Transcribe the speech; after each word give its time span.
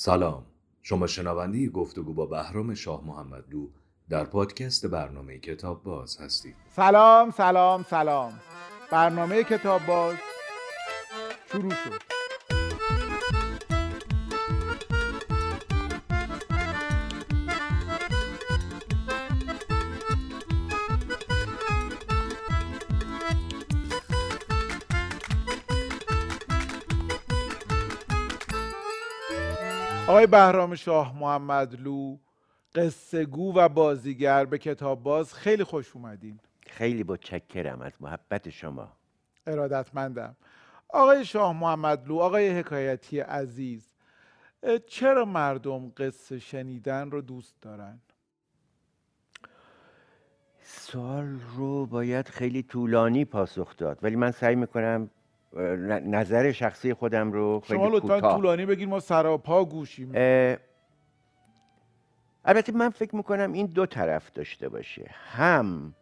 سلام. 0.00 0.46
شما 0.82 1.06
شنونده 1.06 1.68
گفتگو 1.68 2.14
با 2.14 2.26
بهرام 2.26 2.74
شاه 2.74 3.04
محمدلو 3.06 3.68
در 4.08 4.24
پادکست 4.24 4.86
برنامه 4.86 5.38
کتاب 5.38 5.82
باز 5.82 6.18
هستید. 6.20 6.56
سلام 6.76 7.30
سلام 7.30 7.82
سلام. 7.82 8.40
برنامه 8.90 9.44
کتاب 9.44 9.86
باز 9.86 10.16
شروع 11.52 11.70
شد. 11.70 12.17
آقای 30.18 30.26
بهرام 30.26 30.74
شاه 30.74 31.18
محمدلو 31.18 32.16
قصه 32.74 33.24
گو 33.24 33.52
و 33.56 33.68
بازیگر 33.68 34.44
به 34.44 34.58
کتاب 34.58 35.02
باز 35.02 35.34
خیلی 35.34 35.64
خوش 35.64 35.96
اومدین. 35.96 36.40
خیلی 36.66 37.04
متشکرم 37.08 37.80
از 37.80 37.92
محبت 38.00 38.50
شما. 38.50 38.92
ارادتمندم. 39.46 40.36
آقای 40.88 41.24
شاه 41.24 41.52
محمدلو 41.52 42.18
آقای 42.18 42.48
حکایتی 42.48 43.20
عزیز 43.20 43.88
چرا 44.86 45.24
مردم 45.24 45.92
قصه 45.96 46.38
شنیدن 46.38 47.10
رو 47.10 47.20
دوست 47.20 47.54
دارن؟ 47.60 48.00
سوال 50.62 51.38
رو 51.56 51.86
باید 51.86 52.28
خیلی 52.28 52.62
طولانی 52.62 53.24
پاسخ 53.24 53.76
داد 53.76 53.98
ولی 54.02 54.16
من 54.16 54.30
سعی 54.30 54.54
می‌کنم 54.54 55.10
نظر 55.52 56.52
شخصی 56.52 56.94
خودم 56.94 57.32
رو 57.32 57.60
خیلی 57.60 57.78
شما 57.78 57.88
لطفا 57.88 58.20
طولانی 58.20 58.66
بگین 58.66 58.88
ما 58.88 59.00
سراپا 59.00 59.64
گوشیم. 59.64 60.12
البته 62.44 62.72
من 62.72 62.90
فکر 62.90 63.16
می‌کنم 63.16 63.52
این 63.52 63.66
دو 63.66 63.86
طرف 63.86 64.32
داشته 64.32 64.68
باشه. 64.68 65.10
هم 65.10 65.94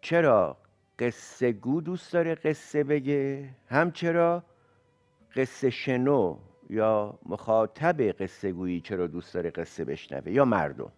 چرا 0.00 0.56
قصه 0.98 1.52
گو 1.52 1.80
دوست 1.80 2.12
داره 2.12 2.34
قصه 2.34 2.84
بگه 2.84 3.48
هم 3.68 3.90
چرا 3.90 4.42
قصه 5.36 5.70
شنو 5.70 6.38
یا 6.70 7.18
مخاطب 7.26 8.22
قصه 8.22 8.52
گویی 8.52 8.80
چرا 8.80 9.06
دوست 9.06 9.34
داره 9.34 9.50
قصه 9.50 9.84
بشنوه 9.84 10.32
یا 10.32 10.44
مردم. 10.44 10.92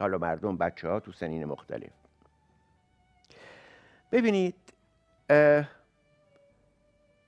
حالا 0.00 0.18
مردم 0.18 0.56
بچه 0.56 0.88
ها 0.88 1.00
تو 1.00 1.12
سنین 1.12 1.44
مختلف. 1.44 1.90
ببینید 4.12 4.54
اه، 5.30 5.68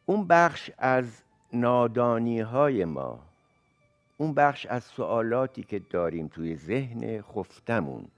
اون 0.09 0.27
بخش 0.27 0.71
از 0.79 1.23
نادانی 1.53 2.41
های 2.41 2.85
ما 2.85 3.19
اون 4.17 4.35
بخش 4.35 4.67
از 4.67 4.85
سوالاتی 4.85 5.63
که 5.63 5.79
داریم 5.79 6.29
توی 6.29 6.57
ذهن 6.57 7.21
خفتمون 7.21 8.09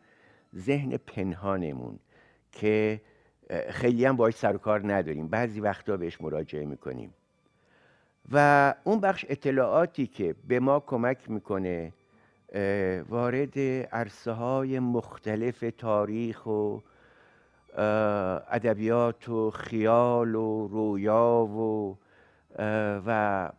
ذهن 0.56 0.96
پنهانمون 0.96 1.98
که 2.52 3.00
خیلی 3.70 4.04
هم 4.04 4.16
باش 4.16 4.34
سر 4.34 4.54
و 4.56 4.58
کار 4.58 4.92
نداریم. 4.92 5.28
بعضی 5.28 5.60
وقتا 5.60 5.96
بهش 5.96 6.20
مراجعه 6.20 6.66
می‌کنیم. 6.66 7.14
و 8.32 8.74
اون 8.84 9.00
بخش 9.00 9.26
اطلاعاتی 9.28 10.06
که 10.06 10.34
به 10.48 10.60
ما 10.60 10.80
کمک 10.80 11.30
می‌کنه 11.30 11.92
وارد 13.08 13.58
عرصه 13.92 14.32
های 14.32 14.78
مختلف 14.78 15.64
تاریخ 15.78 16.46
و 16.46 16.78
ادبیات 17.76 19.28
و 19.28 19.50
خیال 19.50 20.34
و 20.34 20.68
رویا 20.68 21.46
و 21.46 21.98
و 23.06 23.50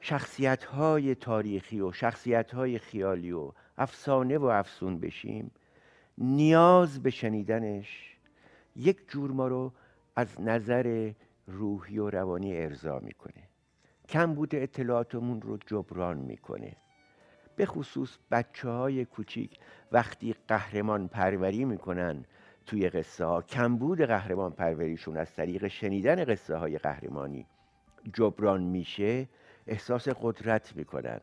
شخصیت 0.00 0.64
های 0.64 1.14
تاریخی 1.14 1.80
و 1.80 1.92
شخصیت 1.92 2.54
های 2.54 2.78
خیالی 2.78 3.32
و 3.32 3.52
افسانه 3.78 4.38
و 4.38 4.44
افسون 4.44 5.00
بشیم 5.00 5.50
نیاز 6.18 7.02
به 7.02 7.10
شنیدنش 7.10 8.16
یک 8.76 9.08
جور 9.08 9.30
ما 9.30 9.48
رو 9.48 9.72
از 10.16 10.40
نظر 10.40 11.12
روحی 11.46 11.98
و 11.98 12.10
روانی 12.10 12.56
ارضا 12.56 12.98
می‌کنه. 12.98 13.48
کمبود 14.08 14.54
اطلاعاتمون 14.54 15.42
رو 15.42 15.58
جبران 15.66 16.16
می‌کنه. 16.16 16.76
به 17.56 17.66
خصوص 17.66 18.16
بچه 18.30 18.68
های 18.68 19.04
کوچیک 19.04 19.58
وقتی 19.92 20.34
قهرمان 20.48 21.08
پروری 21.08 21.64
می‌کنن 21.64 22.24
توی 22.68 22.88
قصه 22.88 23.24
ها. 23.24 23.42
کمبود 23.42 24.00
قهرمان 24.00 24.52
پروریشون 24.52 25.16
از 25.16 25.34
طریق 25.34 25.68
شنیدن 25.68 26.24
قصه 26.24 26.56
های 26.56 26.78
قهرمانی 26.78 27.46
جبران 28.14 28.62
میشه 28.62 29.28
احساس 29.66 30.08
قدرت 30.08 30.76
می‌کنن. 30.76 31.20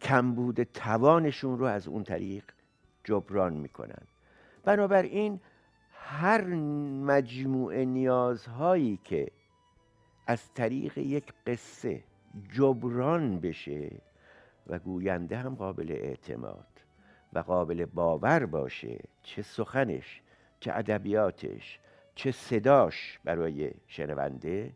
کمبود 0.00 0.62
توانشون 0.62 1.58
رو 1.58 1.64
از 1.64 1.88
اون 1.88 2.04
طریق 2.04 2.44
جبران 3.04 3.52
می‌کنن. 3.52 4.02
بنابراین 4.64 5.40
هر 5.92 6.44
مجموعه 7.04 7.84
نیازهایی 7.84 8.98
که 9.04 9.28
از 10.26 10.54
طریق 10.54 10.98
یک 10.98 11.32
قصه 11.46 12.04
جبران 12.52 13.40
بشه 13.40 13.90
و 14.66 14.78
گوینده 14.78 15.36
هم 15.36 15.54
قابل 15.54 15.92
اعتماد 15.92 16.66
و 17.32 17.38
قابل 17.38 17.84
باور 17.84 18.46
باشه 18.46 18.98
چه 19.22 19.42
سخنش 19.42 20.21
چه 20.62 20.72
ادبیاتش 20.74 21.78
چه 22.14 22.32
صداش 22.32 23.18
برای 23.24 23.70
شنونده. 23.86 24.72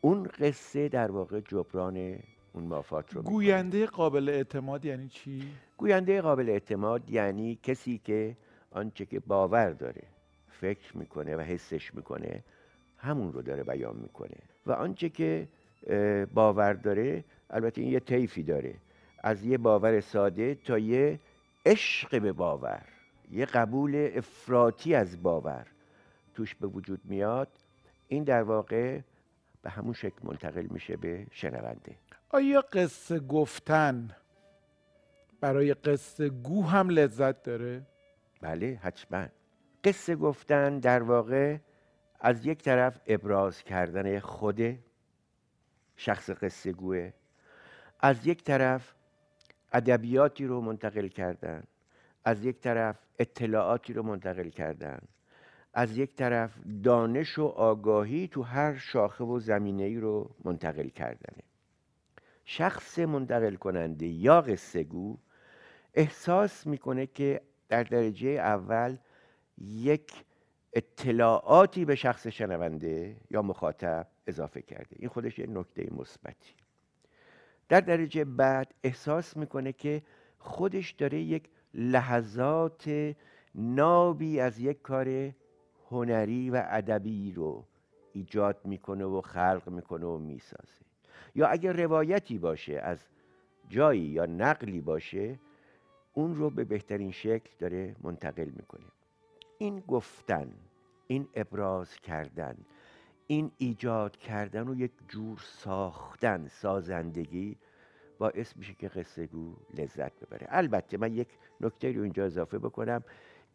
اون 0.00 0.22
قصه 0.22 0.88
در 0.88 1.10
واقع 1.10 1.40
جبران 1.40 2.18
اون 2.52 2.64
مافات 2.64 3.14
رو 3.14 3.20
می‌کنه. 3.20 3.34
گوینده 3.34 3.86
قابل 3.86 4.28
اعتماد 4.28 4.84
یعنی 4.84 5.08
چی؟ 5.08 5.42
گوینده 5.76 6.20
قابل 6.20 6.48
اعتماد 6.48 7.10
یعنی 7.10 7.58
کسی 7.62 8.00
که 8.04 8.36
آنچه 8.70 9.06
که 9.06 9.20
باور 9.20 9.70
داره 9.70 10.02
فکر 10.48 10.96
می‌کنه 10.96 11.36
و 11.36 11.40
حسش 11.40 11.94
می‌کنه 11.94 12.44
همون 12.98 13.32
رو 13.32 13.42
داره 13.42 13.62
بیان 13.62 13.96
می‌کنه. 13.96 14.36
و 14.66 14.72
آنچه 14.72 15.08
که 15.08 15.48
باور 16.34 16.72
داره 16.72 17.24
البته 17.50 17.80
این 17.80 17.90
یه 17.92 18.00
طیفی 18.00 18.42
داره. 18.42 18.74
از 19.18 19.44
یه 19.44 19.58
باور 19.58 20.00
ساده 20.00 20.54
تا 20.54 20.78
یه 20.78 21.20
عشق 21.66 22.22
به 22.22 22.32
باور. 22.32 22.82
یه 23.30 23.44
قبول 23.44 24.10
افراطی 24.14 24.94
از 24.94 25.22
باور 25.22 25.66
توش 26.34 26.54
به 26.54 26.66
وجود 26.66 27.00
میاد. 27.04 27.48
این 28.08 28.24
در 28.24 28.42
واقع 28.42 29.00
به 29.62 29.70
همون 29.70 29.92
شکل 29.92 30.18
منتقل 30.22 30.66
میشه 30.70 30.96
به 30.96 31.26
شنونده. 31.30 31.96
آیا 32.30 32.60
قصه 32.60 33.18
گفتن 33.18 34.10
برای 35.40 35.74
قصه 35.74 36.28
گو 36.28 36.64
هم 36.64 36.88
لذت 36.88 37.42
داره؟ 37.42 37.82
بله 38.40 38.78
حتما. 38.82 39.26
قصه 39.84 40.16
گفتن 40.16 40.78
در 40.78 41.02
واقع 41.02 41.56
از 42.20 42.46
یک 42.46 42.62
طرف 42.62 43.00
ابراز 43.06 43.62
کردن 43.62 44.18
خود 44.18 44.78
شخص 45.96 46.30
قصه 46.30 46.72
گوه 46.72 47.12
از 48.00 48.26
یک 48.26 48.44
طرف 48.44 48.94
ادبیاتی 49.72 50.46
رو 50.46 50.60
منتقل 50.60 51.08
کردن. 51.08 51.62
از 52.26 52.44
یک 52.44 52.60
طرف 52.60 52.98
اطلاعاتی 53.18 53.92
رو 53.92 54.02
منتقل 54.02 54.48
کردن 54.48 54.98
از 55.74 55.98
یک 55.98 56.14
طرف 56.14 56.58
دانش 56.82 57.38
و 57.38 57.44
آگاهی 57.44 58.28
تو 58.28 58.42
هر 58.42 58.76
شاخه 58.76 59.24
و 59.24 59.40
زمینه 59.40 59.82
ای 59.82 59.96
رو 59.96 60.30
منتقل 60.44 60.88
کردنه. 60.88 61.42
شخص 62.44 62.98
منتقل 62.98 63.54
کننده 63.54 64.06
یا 64.06 64.40
قصه 64.40 64.84
گو 64.84 65.18
احساس 65.94 66.66
می‌کنه 66.66 67.06
که 67.06 67.40
در 67.68 67.82
درجه 67.82 68.28
اول 68.28 68.96
یک 69.58 70.12
اطلاعاتی 70.72 71.84
به 71.84 71.94
شخص 71.94 72.26
شنونده 72.26 73.16
یا 73.30 73.42
مخاطب 73.42 74.06
اضافه 74.26 74.62
کرده. 74.62 74.96
این 74.98 75.08
خودش 75.08 75.38
یه 75.38 75.46
نکته 75.46 75.88
مثبتی. 75.92 76.54
در 77.68 77.80
درجه 77.80 78.24
بعد 78.24 78.74
احساس 78.84 79.36
می‌کنه 79.36 79.72
که 79.72 80.02
خودش 80.38 80.90
داره 80.90 81.20
یک 81.20 81.48
لحظات 81.76 83.14
نابی 83.54 84.40
از 84.40 84.58
یک 84.58 84.82
کار 84.82 85.32
هنری 85.90 86.50
و 86.50 86.62
ادبی 86.66 87.32
رو 87.32 87.64
ایجاد 88.12 88.60
می‌کنه 88.64 89.04
و 89.04 89.20
خلق 89.20 89.62
می‌کنه 89.68 90.06
و 90.06 90.18
می‌سازه. 90.18 90.84
یا 91.34 91.46
اگر 91.46 91.72
روایتی 91.72 92.38
باشه 92.38 92.72
از 92.72 92.98
جایی 93.68 94.02
یا 94.02 94.26
نقلی 94.26 94.80
باشه 94.80 95.38
اون 96.14 96.34
رو 96.34 96.50
به 96.50 96.64
بهترین 96.64 97.10
شکل 97.10 97.50
داره 97.58 97.96
منتقل 98.02 98.50
می‌کنه. 98.56 98.86
این 99.58 99.80
گفتن 99.80 100.52
این 101.06 101.28
ابراز 101.34 101.96
کردن 101.96 102.56
این 103.26 103.50
ایجاد 103.58 104.16
کردن 104.16 104.68
و 104.68 104.74
یک 104.74 104.92
جور 105.08 105.38
ساختن 105.38 106.48
سازندگی 106.48 107.56
باعث 108.18 108.56
میشه 108.56 108.74
که 108.74 108.88
قصه 108.88 109.26
گو 109.26 109.56
لذت 109.78 110.20
ببره. 110.20 110.46
البته 110.50 110.96
من 110.96 111.12
یک 111.12 111.28
نکته 111.60 111.92
رو 111.92 112.02
اینجا 112.02 112.24
اضافه 112.24 112.58
بکنم. 112.58 113.04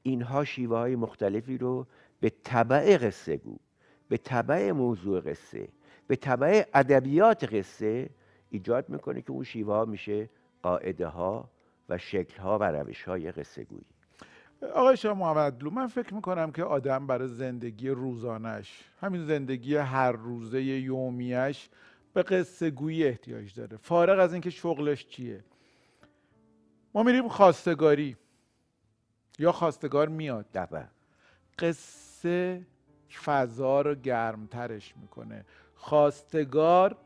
اینها 0.04 0.44
شیوه 0.46 0.78
های 0.78 0.96
مختلفی 0.96 1.58
رو 1.58 1.88
به 2.20 2.32
طبع 2.44 2.98
قصه 2.98 3.38
گو 3.38 3.58
به 4.10 4.18
طبع 4.18 4.72
موضوع 4.72 5.22
قصه 5.22 5.68
به 6.08 6.16
طبع 6.16 6.64
ادبیات 6.74 7.54
قصه 7.54 8.10
ایجاد 8.50 8.90
می‌کنه 8.90 9.22
که 9.22 9.32
اون 9.32 9.44
شیوه 9.44 9.74
ها 9.74 9.86
میشه 9.86 10.30
قاعده 10.64 11.08
ها 11.08 11.50
و 11.90 11.98
شکل 11.98 12.42
ها 12.42 12.58
و 12.58 12.64
روش 12.64 13.04
های 13.04 13.32
قصه 13.32 13.64
گویی. 13.64 13.86
آقای 14.74 14.98
شاه 14.98 15.18
محمد 15.18 15.64
من 15.64 15.88
فکر 15.88 16.14
می‌کنم 16.14 16.52
که 16.52 16.64
آدم 16.64 17.08
برای 17.08 17.28
زندگی 17.28 17.90
روزانش 17.90 18.84
همین 19.02 19.26
زندگی 19.26 19.76
هر 19.76 20.12
روزه 20.12 20.64
یومیش 20.64 21.70
به 22.14 22.24
قصه 22.24 22.70
گویی 22.70 23.04
احتیاج 23.04 23.54
داره. 23.54 23.78
فارغ 23.78 24.20
از 24.20 24.34
اینکه 24.34 24.50
شغلش 24.50 25.08
چیه. 25.08 25.44
ما 26.94 27.04
میریم 27.04 27.28
خواستگاری. 27.28 28.18
یا 29.40 29.52
خواستگار 29.52 30.08
میاد. 30.10 30.46
دبه 30.54 30.88
قصه 31.60 32.62
فضا 33.24 33.82
رو 33.82 33.96
گرمترش 33.96 34.94
می‌کنه. 35.02 35.46
خواستگار 35.76 36.98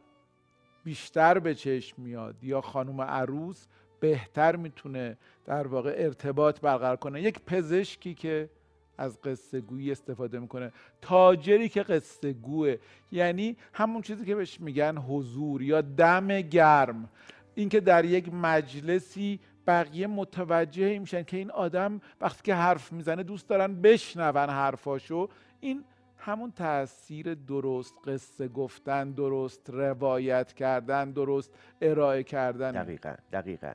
بیشتر 0.84 1.40
به 1.40 1.56
چشم 1.56 2.02
میاد. 2.02 2.44
یا 2.44 2.62
خانم 2.62 3.02
عروس 3.02 3.68
بهتر 4.00 4.56
می‌تونه 4.56 5.18
در 5.46 5.68
واقع 5.68 5.96
ارتباط 5.98 6.60
برقرار 6.60 6.96
کنه. 6.96 7.22
یک 7.22 7.40
پزشکی 7.40 8.14
که 8.14 8.50
از 8.98 9.22
قصه 9.22 9.62
گویی 9.62 9.92
استفاده 9.92 10.40
می‌کنه. 10.40 10.72
تاجری 11.02 11.70
که 11.70 11.84
قصه 11.84 12.34
گوه. 12.34 12.76
یعنی 13.12 13.58
همون 13.74 14.02
چیزی 14.02 14.26
که 14.26 14.36
بهش 14.36 14.60
میگن 14.60 14.98
حضور 14.98 15.62
یا 15.62 15.82
دم 15.82 16.42
گرم. 16.42 17.10
اینکه 17.56 17.80
در 17.80 18.06
یک 18.06 18.34
مجلسی 18.34 19.40
بقیه 19.68 20.08
متوجه 20.08 21.00
میشن 21.00 21.24
که 21.24 21.38
این 21.38 21.52
آدم 21.52 22.02
وقتی 22.22 22.42
که 22.44 22.56
حرف 22.56 22.94
می‌زنه 22.94 23.24
دوست 23.24 23.50
دارن 23.50 23.82
بشنون 23.82 24.50
حرفاشو. 24.50 25.30
این 25.60 25.84
همون 26.18 26.52
تاثیر 26.52 27.34
درست 27.34 27.96
قصه 28.06 28.48
گفتن 28.48 29.12
درست 29.12 29.70
روایت 29.70 30.54
کردن 30.54 31.12
درست 31.12 31.52
ارائه 31.82 32.24
کردن. 32.24 32.72
دقیقا 32.72 33.16
دقیقا. 33.32 33.74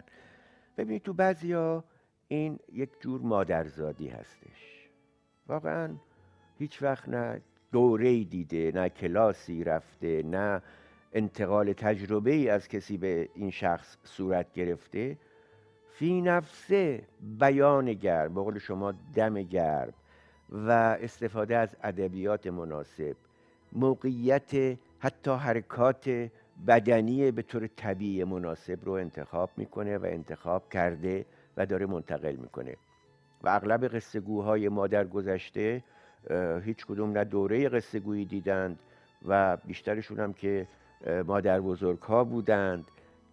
ببینید 0.76 1.02
تو 1.02 1.12
بعضیا 1.12 1.84
این 2.28 2.58
یک 2.72 2.90
جور 3.00 3.20
مادرزادی 3.20 4.08
هستش. 4.08 4.79
واقعا 5.50 5.94
هیچ 6.58 6.82
وقت 6.82 7.08
نه 7.08 7.40
دوره 7.72 8.24
دیده 8.24 8.72
نه 8.74 8.88
کلاسی 8.88 9.64
رفته 9.64 10.22
نه 10.22 10.62
انتقال 11.12 11.72
تجربه 11.72 12.30
ای 12.30 12.48
از 12.48 12.68
کسی 12.68 12.96
به 12.96 13.28
این 13.34 13.50
شخص 13.50 13.96
صورت 14.04 14.52
گرفته. 14.52 15.16
فی 15.92 16.20
نفسه 16.22 17.02
بیان 17.38 17.92
گرم 17.92 18.34
به 18.34 18.40
قول 18.40 18.58
شما 18.58 18.92
دم 19.14 19.42
گرم 19.42 19.92
و 20.50 20.70
استفاده 21.00 21.56
از 21.56 21.68
ادبیات 21.82 22.46
مناسب. 22.46 23.16
موقعیت 23.72 24.78
حتی 24.98 25.30
حرکات 25.30 26.28
بدنی 26.66 27.30
به 27.30 27.42
طور 27.42 27.66
طبیعی 27.66 28.24
مناسب 28.24 28.78
رو 28.84 28.92
انتخاب 28.92 29.50
می‌کنه 29.56 29.98
و 29.98 30.04
انتخاب 30.04 30.68
کرده 30.68 31.26
و 31.56 31.66
داره 31.66 31.86
منتقل 31.86 32.36
می‌کنه. 32.36 32.76
و 33.42 33.48
اغلب 33.48 33.84
قصه 33.84 34.20
گوهای 34.20 34.68
ما 34.68 34.86
در 34.86 35.04
گذشته 35.04 35.84
هیچ 36.64 36.86
کدوم 36.86 37.12
نه 37.12 37.24
دوره 37.24 37.68
قصه 37.68 38.00
گویی 38.00 38.24
دیدند 38.24 38.78
و 39.28 39.56
بیشترشون 39.56 40.20
هم 40.20 40.32
که 40.32 40.66
مادر 41.26 41.60
بزرگ 41.60 41.98
ها 41.98 42.24
بودند. 42.24 42.84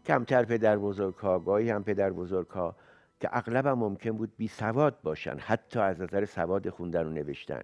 کمتر 0.06 0.46
پدر 0.46 0.78
بزرگ 0.78 1.16
ها 1.16 1.40
گاهی 1.40 1.70
هم 1.70 1.84
پدر 1.84 2.10
بزرگ 2.10 2.48
ها 2.48 2.76
که 3.20 3.30
اغلب 3.32 3.66
هم 3.66 3.80
ممکن 3.80 4.12
بود 4.12 4.32
بی 4.38 4.48
سواد 4.48 5.02
باشن 5.04 5.38
حتی 5.40 5.80
از 5.80 6.02
نظر 6.02 6.26
سواد 6.26 6.70
خوندن 6.70 7.08
و 7.08 7.10
نوشتن. 7.10 7.62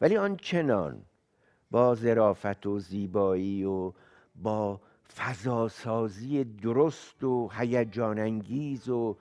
ولی 0.00 0.16
آنچنان 0.16 1.02
با 1.70 1.94
ظرافت 1.94 2.66
و 2.66 2.78
زیبایی 2.78 3.64
و 3.64 3.92
با 4.36 4.80
فضاسازی 5.16 6.44
درست 6.44 7.24
و 7.24 7.50
هیجان 7.58 8.18
انگیز 8.18 8.88
و 8.88 9.16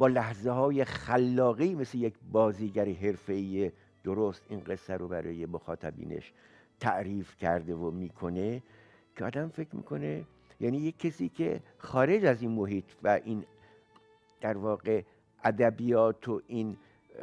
با 0.00 0.06
لحظه 0.06 0.50
های 0.50 0.84
خلاقی 0.84 1.74
مثل 1.74 1.98
یک 1.98 2.14
بازیگر 2.32 2.88
حرفه‌ای 2.88 3.72
درست 4.04 4.42
این 4.48 4.60
قصه 4.60 4.94
رو 4.94 5.08
برای 5.08 5.46
مخاطبینش 5.46 6.32
تعریف 6.80 7.36
کرده 7.36 7.74
و 7.74 7.90
می‌کنه 7.90 8.62
که 9.16 9.24
آدم 9.24 9.48
فکر 9.48 9.76
می‌کنه 9.76 10.24
یعنی 10.60 10.78
یک 10.78 10.98
کسی 10.98 11.28
که 11.28 11.60
خارج 11.78 12.24
از 12.24 12.42
این 12.42 12.50
محیط 12.50 12.84
و 13.02 13.20
این 13.24 13.44
در 14.40 14.56
واقع 14.56 15.02
ادبیات 15.44 16.28
و 16.28 16.42
این 16.46 16.76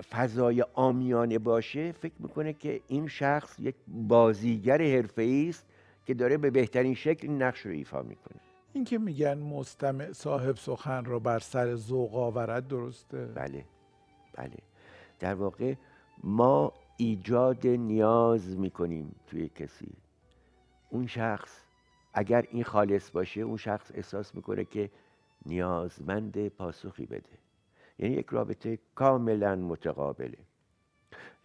فضای 0.09 0.65
آمیانه 0.73 1.39
باشه 1.39 1.91
فکر 1.91 2.15
می‌کنه 2.19 2.53
که 2.53 2.81
این 2.87 3.07
شخص 3.07 3.59
یک 3.59 3.75
بازیگر 3.87 4.81
حرفه‌ای 4.81 5.49
است 5.49 5.65
که 6.05 6.13
داره 6.13 6.37
به 6.37 6.49
بهترین 6.49 6.93
شکل 6.93 7.29
نقش 7.29 7.59
رو 7.59 7.71
ایفا 7.71 8.01
می‌کنه. 8.01 8.46
این 8.77 8.85
که 8.85 8.97
میگن 8.97 9.37
مستمع 9.37 10.11
صاحب 10.11 10.55
سخن 10.55 11.05
رو 11.05 11.19
بر 11.19 11.39
سر 11.39 11.75
ذوق 11.75 12.15
آورد 12.15 12.67
درسته؟ 12.67 13.25
بله 13.25 13.65
بله. 14.33 14.57
در 15.19 15.33
واقع 15.33 15.75
ما 16.23 16.73
ایجاد 16.97 17.67
نیاز 17.67 18.57
می‌کنیم 18.57 19.15
توی 19.27 19.49
کسی. 19.49 19.93
اون 20.89 21.07
شخص 21.07 21.63
اگر 22.13 22.45
این 22.51 22.63
خالص 22.63 23.11
باشه 23.11 23.41
اون 23.41 23.57
شخص 23.57 23.91
احساس 23.93 24.35
می‌کنه 24.35 24.65
که 24.65 24.89
نیازمند 25.45 26.47
پاسخی 26.47 27.05
بده. 27.05 27.37
یعنی 27.99 28.15
یک 28.15 28.27
رابطه 28.29 28.79
کاملا 28.95 29.55
متقابله. 29.55 30.37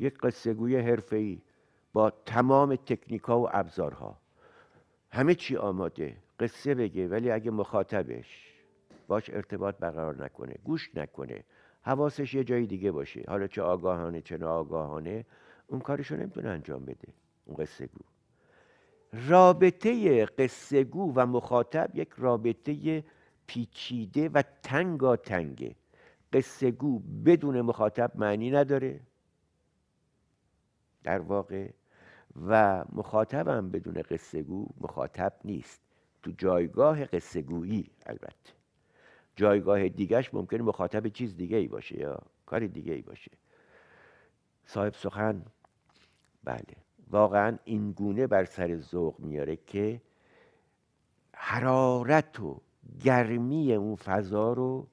یک 0.01 0.19
قصه 0.19 0.55
گوی 0.55 0.77
حرفه‌ای 0.77 1.39
با 1.93 2.11
تمام 2.11 2.77
تکنیکا 2.77 3.41
و 3.41 3.49
ابزارها. 3.53 4.19
همه 5.11 5.35
چی 5.35 5.57
آماده. 5.57 6.17
قصه 6.41 6.75
بگه 6.75 7.09
ولی 7.09 7.31
اگه 7.31 7.51
مخاطبش 7.51 8.53
باش 9.09 9.31
ارتباط 9.31 9.77
برقرار 9.77 10.25
نکنه 10.25 10.55
گوش 10.65 10.91
نکنه 10.95 11.45
حواسش 11.83 12.35
یه 12.35 12.45
جای 12.45 12.67
دیگه 12.67 12.91
باشه. 12.91 13.25
حالا 13.29 13.47
چه 13.47 13.63
آگاهانه 13.63 14.21
چه 14.21 14.37
ناآگاهانه 14.37 15.25
اون 15.67 15.81
کارشو 15.81 16.17
نمی‌تونه 16.17 16.49
انجام 16.49 16.85
بده 16.85 17.09
اون 17.45 17.57
قصه 17.57 17.87
گو. 17.87 18.01
رابطه 19.29 20.25
قصه 20.27 20.85
گو 20.85 21.13
و 21.17 21.27
مخاطب 21.27 21.91
یک 21.95 22.09
رابطه 22.19 23.05
پیچیده 23.47 24.29
و 24.29 24.43
تنگا 24.63 25.17
تنگه 25.17 25.75
قصه 26.33 26.71
گو 26.71 26.99
بدون 26.99 27.61
مخاطب 27.61 28.13
معنی 28.15 28.51
نداره. 28.51 29.01
در 31.05 31.19
واقع 31.19 31.69
و 32.49 32.85
مخاطبم 32.93 33.71
بدون 33.71 34.03
قصه 34.03 34.43
گو 34.43 34.67
مخاطب 34.81 35.33
نیست. 35.45 35.92
تو 36.23 36.31
جایگاه 36.39 37.05
قصه 37.05 37.43
گویی 37.43 37.91
البته. 38.07 38.53
جایگاه 39.37 39.89
دیگهش 39.89 40.35
ممکنه 40.35 40.63
مخاطب 40.63 41.09
چیز 41.09 41.37
دیگه 41.37 41.57
ای 41.57 41.69
باشه 41.69 42.01
یا 42.01 42.19
کار 42.47 42.67
دیگه 42.67 42.93
ای 42.93 43.03
باشه. 43.03 43.31
صاحب 44.67 44.95
سخن 44.95 45.45
بله. 46.45 46.77
واقعا 47.11 47.59
این 47.65 47.93
گونه 47.93 48.27
بر 48.27 48.45
سر 48.45 48.77
ذوق 48.77 49.21
میاره 49.21 49.57
که 49.57 50.01
حرارت 51.35 52.41
و 52.41 52.61
گرمی 53.01 53.75
اون 53.75 53.97
فضا 53.97 54.53
رو 54.53 54.87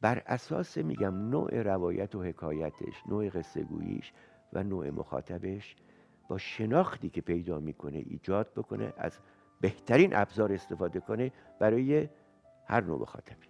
بر 0.00 0.22
اساس 0.26 0.78
میگم 0.78 1.14
نوع 1.14 1.62
روایت 1.62 2.14
و 2.14 2.22
حکایتش 2.22 3.02
نوع 3.08 3.28
قصه 3.28 3.62
گوییش 3.62 4.12
و 4.52 4.62
نوع 4.62 4.90
مخاطبش 4.90 5.76
با 6.28 6.38
شناختی 6.38 7.10
که 7.10 7.20
پیدا 7.20 7.60
می‌کنه 7.60 7.98
ایجاد 7.98 8.52
بکنه 8.56 8.92
از 8.96 9.18
بهترین 9.64 10.16
ابزار 10.16 10.52
استفاده 10.52 11.00
کنه 11.00 11.32
برای 11.60 12.08
هر 12.66 12.80
نوع 12.80 13.00
مخاطبی 13.00 13.46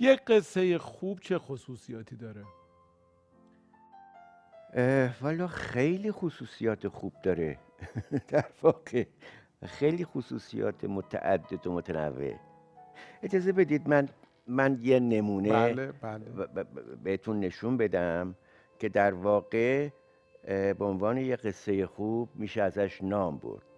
یک 0.00 0.20
قصه 0.26 0.78
خوب 0.78 1.20
چه 1.20 1.38
خصوصیاتی 1.38 2.16
داره؟ 2.16 2.44
والا 5.20 5.46
خیلی 5.46 6.12
خصوصیات 6.12 6.88
خوب 6.88 7.12
داره. 7.22 7.58
در 8.28 8.44
واقع 8.62 9.04
خیلی 9.64 10.04
خصوصیات 10.04 10.84
متعدد 10.84 11.66
و 11.66 11.72
متنوع. 11.72 12.34
اجازه 13.22 13.52
بدید 13.52 13.88
من 13.88 14.08
من 14.46 14.78
یه 14.82 15.00
نمونه 15.00 15.52
بله 15.52 15.92
بله. 15.92 16.24
بهتون 17.04 17.40
نشون 17.40 17.76
بدم 17.76 18.34
که 18.78 18.88
در 18.88 19.14
واقع 19.14 19.88
به 20.48 20.84
عنوان 20.84 21.16
یه 21.18 21.36
قصه 21.36 21.86
خوب 21.86 22.28
میشه 22.34 22.62
ازش 22.62 23.02
نام 23.02 23.38
برد. 23.38 23.71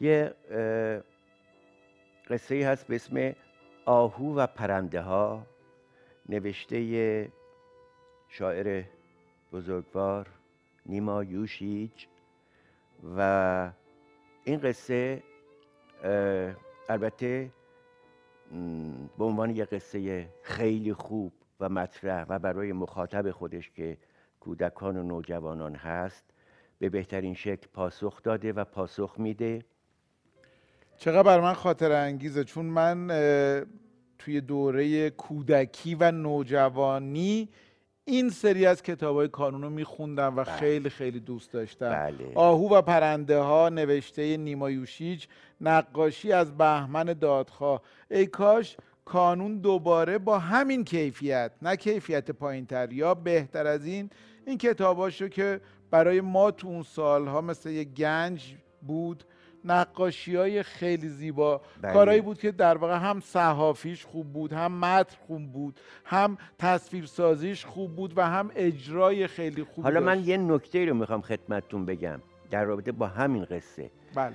یه 0.00 0.34
قصه 2.30 2.66
هست 2.66 2.86
به 2.86 2.94
اسم 2.94 3.32
آهو 3.84 4.34
و 4.34 4.46
پرنده 4.46 5.00
ها 5.00 5.46
نوشته 6.28 7.32
شاعر 8.28 8.84
بزرگوار 9.52 10.28
نیما 10.86 11.24
یوشیج 11.24 12.06
و 13.16 13.70
این 14.44 14.60
قصه 14.60 15.22
البته 16.88 17.50
به 19.18 19.24
عنوان 19.24 19.50
یه 19.50 19.64
قصه 19.64 20.28
خیلی 20.42 20.92
خوب 20.92 21.32
و 21.60 21.68
مطرح 21.68 22.26
و 22.28 22.38
برای 22.38 22.72
مخاطب 22.72 23.30
خودش 23.30 23.70
که 23.70 23.96
کودکان 24.40 24.96
و 24.96 25.02
نوجوانان 25.02 25.74
هست 25.74 26.24
به 26.78 26.88
بهترین 26.88 27.34
شکل 27.34 27.66
پاسخ 27.72 28.22
داده 28.22 28.52
و 28.52 28.64
پاسخ 28.64 29.14
میده. 29.18 29.64
چقدر 30.96 31.22
بر 31.22 31.40
من 31.40 31.52
خاطر 31.52 31.92
انگیزه 31.92 32.44
چون 32.44 32.66
من 32.66 33.08
توی 34.18 34.40
دوره 34.40 35.10
کودکی 35.10 35.94
و 35.94 36.10
نوجوانی 36.10 37.48
این 38.04 38.30
سری 38.30 38.66
از 38.66 38.82
کتاب 38.82 39.16
های 39.16 39.28
کانون 39.28 39.62
رو 39.62 39.70
میخوندم 39.70 40.36
و 40.36 40.44
بله. 40.44 40.56
خیلی 40.56 40.90
خیلی 40.90 41.20
دوست 41.20 41.52
داشتم 41.52 41.90
بله. 41.90 42.32
آهو 42.34 42.74
و 42.74 42.82
پرنده 42.82 43.38
ها 43.38 43.68
نوشته 43.68 44.36
نیما 44.36 44.70
یوشیج 44.70 45.26
نقاشی 45.60 46.32
از 46.32 46.56
بهمن 46.56 47.04
دادخواه 47.04 47.82
ای 48.10 48.26
کاش 48.26 48.76
کانون 49.04 49.58
دوباره 49.58 50.18
با 50.18 50.38
همین 50.38 50.84
کیفیت 50.84 51.52
نه 51.62 51.76
کیفیت 51.76 52.30
پایین 52.30 52.66
تر 52.66 52.92
یا 52.92 53.14
بهتر 53.14 53.66
از 53.66 53.86
این 53.86 54.10
این 54.46 54.58
کتاباشو 54.58 55.28
که 55.28 55.60
برای 55.90 56.20
ما 56.20 56.50
تو 56.50 56.68
اون 56.68 56.82
سالها 56.82 57.40
مثل 57.40 57.70
یه 57.70 57.84
گنج 57.84 58.54
بود 58.82 59.24
نقاشی 59.64 60.36
های 60.36 60.62
خیلی 60.62 61.08
زیبا. 61.08 61.60
بله. 61.82 61.92
کارهایی 61.92 62.20
بود 62.20 62.38
که 62.38 62.52
در 62.52 62.76
واقع 62.76 62.96
هم 62.96 63.20
صحافیش 63.20 64.04
خوب 64.04 64.32
بود 64.32 64.52
هم 64.52 64.72
متن 64.72 65.16
خوب 65.26 65.52
بود 65.52 65.80
هم 66.04 66.38
تصویرسازیش 66.58 67.64
خوب 67.64 67.96
بود 67.96 68.18
و 68.18 68.26
هم 68.26 68.50
اجرای 68.54 69.26
خیلی 69.26 69.64
خوب 69.64 69.84
حالا 69.84 70.00
من 70.00 70.24
یه 70.24 70.36
نکته 70.36 70.84
رو 70.84 70.94
می‌خوام 70.94 71.20
خدمتتون 71.20 71.84
بگم 71.86 72.20
در 72.50 72.64
رابطه 72.64 72.92
با 72.92 73.06
همین 73.06 73.44
قصه. 73.44 73.90
بله. 74.14 74.34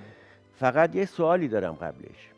فقط 0.54 0.96
یه 0.96 1.04
سوالی 1.04 1.48
دارم 1.48 1.72
قبلش. 1.72 2.28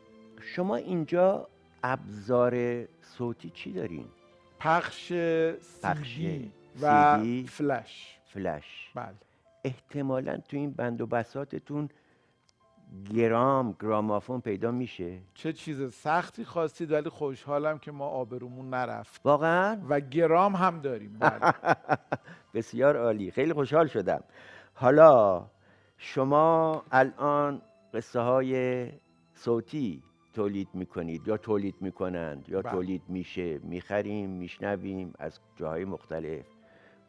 شما 0.41 0.75
اینجا 0.75 1.47
ابزار 1.83 2.85
صوتی 3.01 3.49
چی 3.49 3.71
دارین؟ 3.71 4.05
پخش 4.59 5.13
سی 5.59 6.51
و 6.81 7.17
فلش. 7.47 8.19
فلش. 8.25 8.91
بله. 8.95 9.13
احتمالا 9.63 10.37
تو 10.37 10.57
این 10.57 10.71
بند 10.71 11.01
و 11.01 11.07
بساتتون 11.07 11.89
گرام 13.15 13.75
گرامافون 13.79 14.41
پیدا 14.41 14.71
میشه. 14.71 15.19
چه 15.33 15.53
چیز 15.53 15.93
سختی 15.93 16.45
خواستید 16.45 16.91
ولی 16.91 17.09
خوشحالم 17.09 17.79
که 17.79 17.91
ما 17.91 18.07
آبرومون 18.07 18.69
نرفت. 18.69 19.21
واقعا؟ 19.25 19.81
و 19.89 19.99
گرام 19.99 20.55
هم 20.55 20.79
داریم 20.79 21.17
بله. 21.19 21.53
بسیار 22.53 22.97
عالی. 22.97 23.31
خیلی 23.31 23.53
خوشحال 23.53 23.87
شدم. 23.87 24.23
حالا 24.73 25.45
شما 25.97 26.83
الان 26.91 27.61
قصه 27.93 28.19
های 28.19 28.87
صوتی 29.33 30.03
تولید 30.33 30.67
می‌کنید 30.73 31.27
یا 31.27 31.37
تولید 31.37 31.75
می‌کنند 31.81 32.49
یا 32.49 32.61
بله. 32.61 32.71
تولید 32.71 33.01
میشه. 33.07 33.59
می‌خریم 33.63 34.29
میشنویم 34.29 35.13
از 35.19 35.39
جاهای 35.55 35.85
مختلف. 35.85 36.45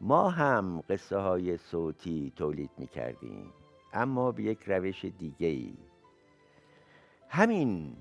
ما 0.01 0.29
هم 0.29 0.81
قصه 0.89 1.17
های 1.17 1.57
صوتی 1.57 2.33
تولید 2.35 2.71
می‌کردیم. 2.77 3.53
اما 3.95 4.31
به 4.31 4.43
یک 4.43 4.63
روش 4.67 5.05
دیگه 5.05 5.47
ای 5.47 5.77
همین 7.29 7.95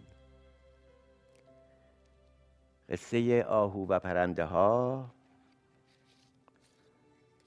قصه 2.89 3.45
آهو 3.45 3.87
و 3.87 3.99
پرنده 3.99 4.45
ها 4.45 5.11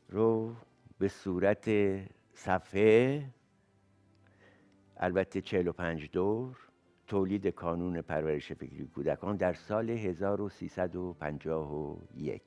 رو 0.09 0.55
به 0.99 1.07
صورت 1.07 1.69
صفحه 2.33 3.29
البته 4.97 5.41
45 5.41 6.09
دور 6.11 6.57
تولید 7.07 7.47
کانون 7.47 8.01
پرورش 8.01 8.51
فکری 8.51 8.87
کودکان 8.87 9.35
در 9.35 9.53
سال 9.53 9.89
1351 9.89 12.41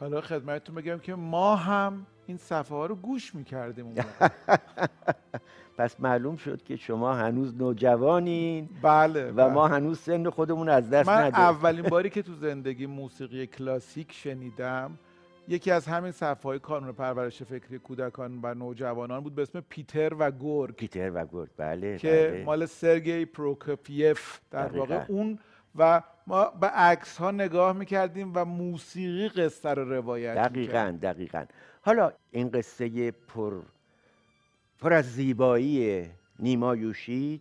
حالا 0.00 0.20
خدمتتون 0.20 0.74
بگم 0.74 0.98
که 0.98 1.14
ما 1.14 1.56
هم 1.56 2.06
این 2.26 2.36
صفحه 2.36 2.76
ها 2.76 2.86
رو 2.86 2.94
گوش 2.94 3.34
می‌کردیم 3.34 3.94
پس 5.78 6.00
معلوم 6.00 6.36
شد 6.36 6.62
که 6.62 6.76
شما 6.76 7.14
هنوز 7.14 7.56
نوجوانین 7.56 8.68
بله 8.82 9.32
و 9.36 9.48
ما 9.48 9.68
بله. 9.68 9.74
هنوز 9.74 9.98
سن 9.98 10.30
خودمون 10.30 10.68
از 10.68 10.90
دست 10.90 11.08
من 11.08 11.34
اولین 11.34 11.82
باری 11.82 12.10
که 12.10 12.22
تو 12.22 12.34
زندگی 12.46 12.86
موسیقی 12.86 13.46
کلاسیک 13.46 14.12
شنیدم 14.12 14.98
یکی 15.48 15.70
از 15.70 15.86
همین 15.86 16.12
صفحه 16.12 16.42
های 16.42 16.58
کانون 16.58 16.92
پرورش 16.92 17.42
فکری 17.42 17.78
کودکان 17.78 18.40
و 18.42 18.54
نوجوانان 18.54 19.20
بود 19.20 19.34
به 19.34 19.42
اسم 19.42 19.60
پیتر 19.60 20.12
و 20.18 20.30
گورگ 20.30 20.76
پیتر 20.76 21.10
و 21.14 21.24
گورگ 21.24 21.50
بله 21.56 21.98
که 21.98 22.30
بله. 22.32 22.44
مال 22.44 22.66
سرگی 22.66 23.24
پروکوفیف 23.24 24.40
در 24.50 24.78
واقع 24.78 25.04
اون 25.08 25.38
و 25.76 26.02
ما 26.26 26.44
به 26.44 26.66
عکس 26.66 27.16
ها 27.16 27.30
نگاه 27.30 27.72
می‌کردیم 27.72 28.32
و 28.34 28.44
موسیقی 28.44 29.28
قصه 29.28 29.74
رو 29.74 29.92
روایت 29.92 30.34
دقیقا 30.34 30.98
دقیقا. 31.02 31.44
حالا 31.82 32.12
این 32.30 32.50
قصه 32.50 33.10
پر 33.10 33.62
پر 34.80 34.92
از 34.92 35.04
زیبایی 35.04 36.04
نیما 36.38 36.76
یوشیج 36.76 37.40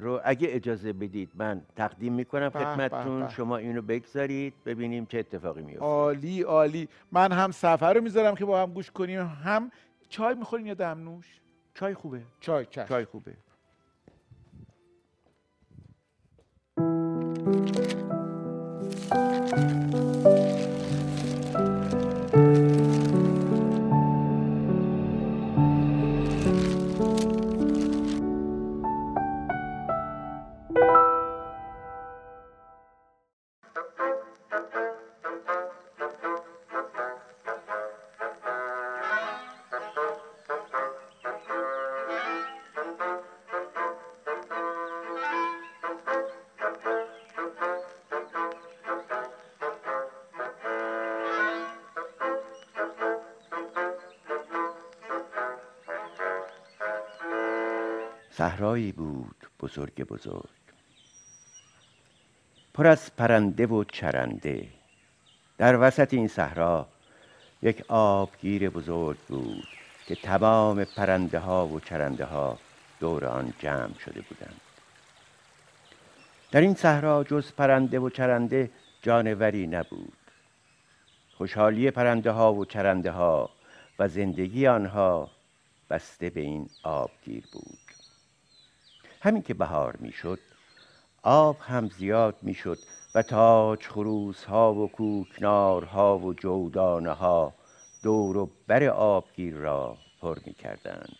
رو 0.00 0.20
اگه 0.24 0.48
اجازه 0.50 0.92
بدید 0.92 1.30
من 1.34 1.62
تقدیم 1.76 2.12
می‌کنم 2.12 2.50
خدمتتون. 2.50 3.28
شما 3.28 3.56
اینو 3.56 3.82
بگذارید 3.82 4.54
ببینیم 4.66 5.06
چه 5.06 5.18
اتفاقی 5.18 5.62
میفته 5.62 5.84
عالی 5.84 6.42
عالی. 6.42 6.88
من 7.12 7.32
هم 7.32 7.50
سفر 7.50 7.94
رو 7.94 8.00
می‌ذارم 8.00 8.34
که 8.34 8.44
با 8.44 8.62
هم 8.62 8.72
گوش 8.72 8.90
کنیم. 8.90 9.20
هم 9.20 9.70
چای 10.08 10.34
می‌خوریم 10.34 10.66
یا 10.66 10.74
دمنوش؟ 10.74 11.40
چای 11.74 11.94
خوبه. 11.94 12.20
چای 12.40 12.66
چای 12.66 13.04
خوبه. 13.04 13.32
صحرایی 58.30 58.92
بود 58.92 59.36
بزرگ 59.60 60.02
بزرگ. 60.02 60.50
پر 62.74 62.86
از 62.86 63.16
پرنده 63.16 63.66
و 63.66 63.84
چرنده. 63.84 64.68
در 65.58 65.76
وسط 65.80 66.14
این 66.14 66.28
صحرا 66.28 66.88
یک 67.62 67.84
آبگیر 67.88 68.70
بزرگ 68.70 69.18
بود 69.28 69.68
که 70.06 70.14
تمام 70.14 70.84
پرنده 70.84 71.38
ها 71.38 71.66
و 71.66 71.80
چرنده 71.80 72.24
ها 72.24 72.58
دور 73.00 73.26
آن 73.26 73.52
جمع 73.58 73.98
شده 73.98 74.20
بودند. 74.20 74.60
در 76.50 76.60
این 76.60 76.74
صحرا 76.74 77.24
جز 77.24 77.52
پرنده 77.52 77.98
و 77.98 78.10
چرنده 78.10 78.70
جانوری 79.02 79.66
نبود. 79.66 80.12
خوشحالی 81.36 81.90
پرنده 81.90 82.30
ها 82.30 82.54
و 82.54 82.64
چرنده 82.64 83.10
ها 83.10 83.50
و 83.98 84.08
زندگی 84.08 84.66
آنها 84.66 85.30
بسته 85.90 86.30
به 86.30 86.40
این 86.40 86.68
آبگیر 86.82 87.44
بود. 87.52 87.79
همین 89.20 89.42
که 89.42 89.54
بهار 89.54 89.96
می‌شد 89.96 90.40
آب 91.22 91.60
هم 91.60 91.88
زیاد 91.88 92.36
می‌شد 92.42 92.78
و 93.14 93.22
تاج 93.22 93.86
خروس 93.86 94.44
ها 94.44 94.74
و 94.74 94.88
کوکنار 94.88 95.84
ها 95.84 96.18
و 96.18 96.34
جودانه 96.34 97.12
ها 97.12 97.54
دور 98.02 98.36
و 98.36 98.50
بر 98.66 98.84
آبگیر 98.84 99.54
را 99.54 99.96
پر 100.20 100.38
می 100.44 100.54
کردند 100.54 101.18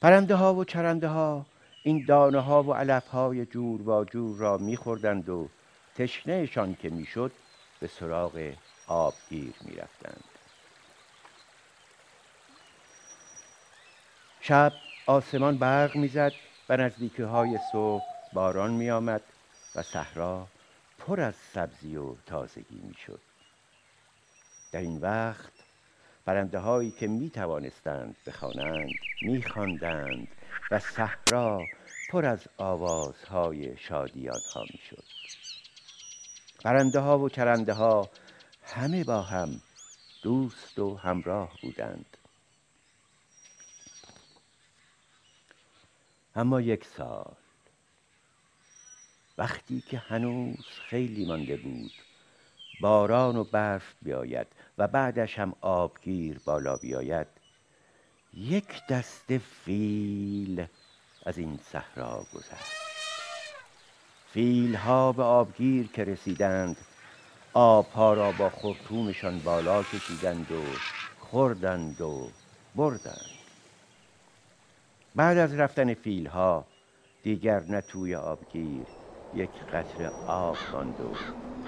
پرنده 0.00 0.34
ها 0.34 0.54
و 0.54 0.64
چرنده 0.64 1.08
ها 1.08 1.46
این 1.82 2.04
دانه 2.08 2.40
ها 2.40 2.62
و 2.62 2.74
علف 2.74 3.08
های 3.08 3.46
جور 3.46 3.88
و 3.88 4.04
جور 4.04 4.38
را 4.38 4.58
میخوردند 4.58 5.28
و 5.28 5.48
تشنهشان 5.94 6.74
که 6.74 6.90
می‌شد 6.90 7.32
به 7.80 7.86
سراغ 7.86 8.52
آبگیر 8.86 9.54
می‌رفتند. 9.60 10.24
شب 14.40 14.72
آسمان 15.06 15.58
برق 15.58 15.96
می‌زد 15.96 16.32
و 16.68 16.76
نزدیکی 16.76 17.22
های 17.22 17.58
صبح 17.72 18.02
باران 18.32 18.70
می 18.70 18.90
آمد 18.90 19.22
و 19.74 19.82
صحرا 19.82 20.46
پر 20.98 21.20
از 21.20 21.34
سبزی 21.34 21.96
و 21.96 22.14
تازگی 22.26 22.80
می 22.88 22.94
شد. 23.06 23.20
در 24.72 24.80
این 24.80 24.98
وقت 25.00 25.52
پرنده 26.26 26.58
هایی 26.58 26.90
که 26.90 27.06
می 27.06 27.30
توانستند 27.30 28.16
بخوانند 28.26 28.90
می 29.22 29.42
خواندند 29.42 30.28
و 30.70 30.78
صحرا 30.78 31.66
پر 32.10 32.26
از 32.26 32.48
آوازهای 32.56 33.76
شادی 33.76 34.28
آنها 34.28 34.62
می 34.72 34.80
شد. 34.90 35.04
پرنده 36.64 37.00
ها 37.00 37.18
و 37.18 37.28
چرنده 37.28 37.72
ها 37.72 38.08
همه 38.62 39.04
با 39.04 39.22
هم 39.22 39.60
دوست 40.22 40.78
و 40.78 40.96
همراه 40.96 41.58
بودند 41.62 42.16
اما 46.36 46.60
یک 46.60 46.84
سال. 46.84 47.34
وقتی 49.38 49.80
که 49.80 49.98
هنوز 49.98 50.66
خیلی 50.88 51.26
مانده 51.26 51.56
بود 51.56 51.92
باران 52.80 53.36
و 53.36 53.44
برف 53.44 53.94
بیاید 54.02 54.46
و 54.78 54.88
بعدش 54.88 55.38
هم 55.38 55.54
آبگیر 55.60 56.40
بالا 56.44 56.76
بیاید 56.76 57.26
یک 58.34 58.86
دسته 58.86 59.38
فیل 59.38 60.66
از 61.26 61.38
این 61.38 61.58
صحرا 61.72 62.26
گذشت. 62.34 62.82
فیل 64.32 64.74
ها 64.74 65.12
به 65.12 65.22
آبگیر 65.22 65.86
که 65.86 66.04
رسیدند 66.04 66.76
آبها 67.52 68.14
را 68.14 68.32
با 68.32 68.50
خرطومشان 68.50 69.38
بالا 69.38 69.82
کشیدند 69.82 70.52
و 70.52 70.62
خوردند 71.18 72.00
و 72.00 72.30
بردند. 72.74 73.41
بعد 75.14 75.38
از 75.38 75.54
رفتن 75.54 75.94
فیل 75.94 76.26
ها 76.26 76.66
دیگر 77.22 77.62
نه 77.62 77.80
توی 77.80 78.14
آبگیر 78.14 78.86
یک 79.32 79.64
قطر 79.64 80.12
آب 80.26 80.56
ماند 80.72 81.00
و 81.00 81.12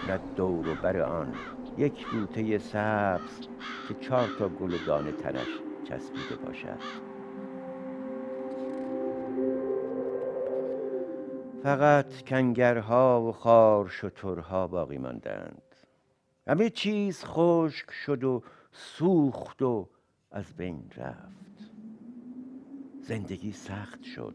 نه 0.08 0.20
دور 0.36 0.68
و 0.68 0.74
بر 0.74 1.00
آن 1.00 1.34
یک 1.76 2.06
بوته 2.06 2.58
سبز 2.58 3.40
که 3.88 3.94
چهار 3.94 4.28
تا 4.38 4.48
گل 4.48 4.74
و 4.74 4.78
دانه 4.86 5.12
تنش 5.12 5.48
چسبیده 5.88 6.36
باشد. 6.36 6.78
فقط 11.62 12.22
کنگرها 12.22 13.22
و 13.22 13.32
خار 13.32 13.88
شترها 13.88 14.66
باقی 14.66 14.98
ماندند. 14.98 15.62
همه 16.46 16.70
چیز 16.70 17.24
خشک 17.24 17.90
شد 17.90 18.24
و 18.24 18.42
سوخت 18.72 19.62
و 19.62 19.88
از 20.30 20.56
بین 20.56 20.90
رفت. 20.96 21.43
زندگی 23.06 23.52
سخت 23.52 24.02
شد 24.02 24.34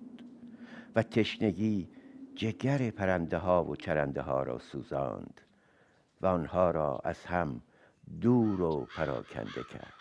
و 0.96 1.04
تشنگی 1.04 1.90
جگر 2.36 2.90
پرنده 2.90 3.38
ها 3.38 3.64
و 3.64 3.76
چرنده 3.76 4.22
ها 4.22 4.44
را 4.44 4.60
سوزاند 4.60 5.42
و 6.22 6.28
آنها 6.28 6.72
را 6.72 7.02
از 7.04 7.26
هم 7.26 7.62
دور 8.22 8.62
و 8.62 8.88
پراکنده 8.96 9.64
کرد. 9.74 9.94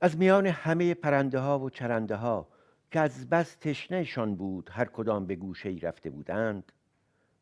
از 0.00 0.18
میان 0.18 0.46
همه 0.46 0.94
پرنده 0.94 1.38
ها 1.38 1.58
و 1.58 1.70
چرنده 1.70 2.16
ها 2.16 2.48
که 2.90 3.00
از 3.00 3.28
بس 3.28 3.54
تشنهشان 3.54 4.34
بود 4.36 4.70
هر 4.72 4.84
کدام 4.84 5.26
به 5.26 5.36
گوشه 5.36 5.68
ای 5.68 5.80
رفته 5.80 6.10
بودند 6.10 6.72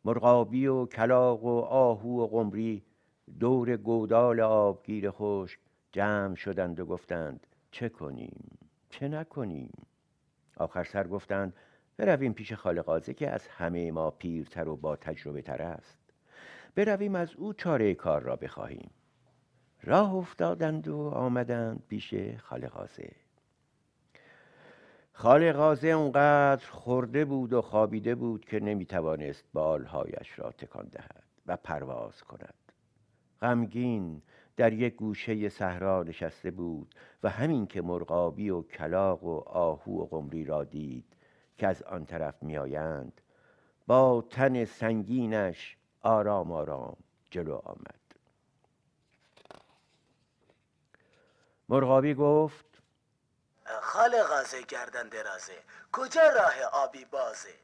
مرغابی 0.04 0.66
و 0.66 0.86
کلاق 0.86 1.44
و 1.44 1.60
آهو 1.60 2.20
و 2.20 2.26
قمری 2.26 2.82
دور 3.40 3.76
گودال 3.76 4.40
آبگیر 4.40 5.10
خشک 5.10 5.65
جمع 5.96 6.34
شدند 6.34 6.80
و 6.80 6.86
گفتند 6.86 7.46
چه 7.70 7.88
کنیم؟ 7.88 8.58
چه 8.90 9.08
نکنیم؟ 9.08 9.72
آخر 10.56 10.84
سر 10.84 11.06
گفتند 11.06 11.54
برویم 11.96 12.32
پیش 12.32 12.52
خالقازه 12.52 13.14
که 13.14 13.30
از 13.30 13.48
همه 13.48 13.92
ما 13.92 14.10
پیرتر 14.10 14.68
و 14.68 14.76
با 14.76 14.96
تجربه 14.96 15.42
تر 15.42 15.62
است. 15.62 15.98
برویم 16.74 17.14
از 17.14 17.34
او 17.34 17.52
چاره 17.52 17.94
کار 17.94 18.22
را 18.22 18.36
بخواهیم. 18.36 18.90
راه 19.82 20.14
افتادند 20.14 20.88
و 20.88 21.08
آمدند 21.08 21.82
پیش 21.88 22.14
خالقازه 22.38 23.12
خالقازه 25.12 25.88
اونقدر 25.88 26.66
خورده 26.70 27.24
بود 27.24 27.52
و 27.52 27.62
خوابیده 27.62 28.14
بود 28.14 28.44
که 28.44 28.60
نمی‌توانست 28.60 29.44
بالهایش 29.52 30.38
را 30.38 30.50
تکان 30.50 30.86
دهد 30.86 31.24
و 31.46 31.56
پرواز 31.56 32.22
کند. 32.22 32.54
غمگین 33.42 34.22
در 34.56 34.72
یک 34.72 34.94
گوشه 34.94 35.48
صحرا 35.48 36.02
نشسته 36.02 36.50
بود 36.50 36.94
و 37.22 37.30
همین 37.30 37.66
که 37.66 37.82
مرغابی 37.82 38.50
و 38.50 38.62
کلاق 38.62 39.24
و 39.24 39.38
آهو 39.48 40.02
و 40.02 40.06
قمری 40.06 40.44
را 40.44 40.64
دید 40.64 41.16
که 41.58 41.66
از 41.66 41.82
آن 41.82 42.06
طرف 42.06 42.42
میآیند 42.42 43.20
با 43.86 44.24
تن 44.30 44.64
سنگینش 44.64 45.76
آرام 46.02 46.52
آرام 46.52 46.96
جلو 47.30 47.54
آمد. 47.54 48.00
مرغابی 51.68 52.14
گفت 52.14 52.64
خال 53.82 54.22
غازه 54.22 54.62
گردن 54.62 55.08
درازه 55.08 55.62
کجا 55.92 56.22
راه 56.22 56.62
آبی 56.72 57.04
بازه؟ 57.04 57.54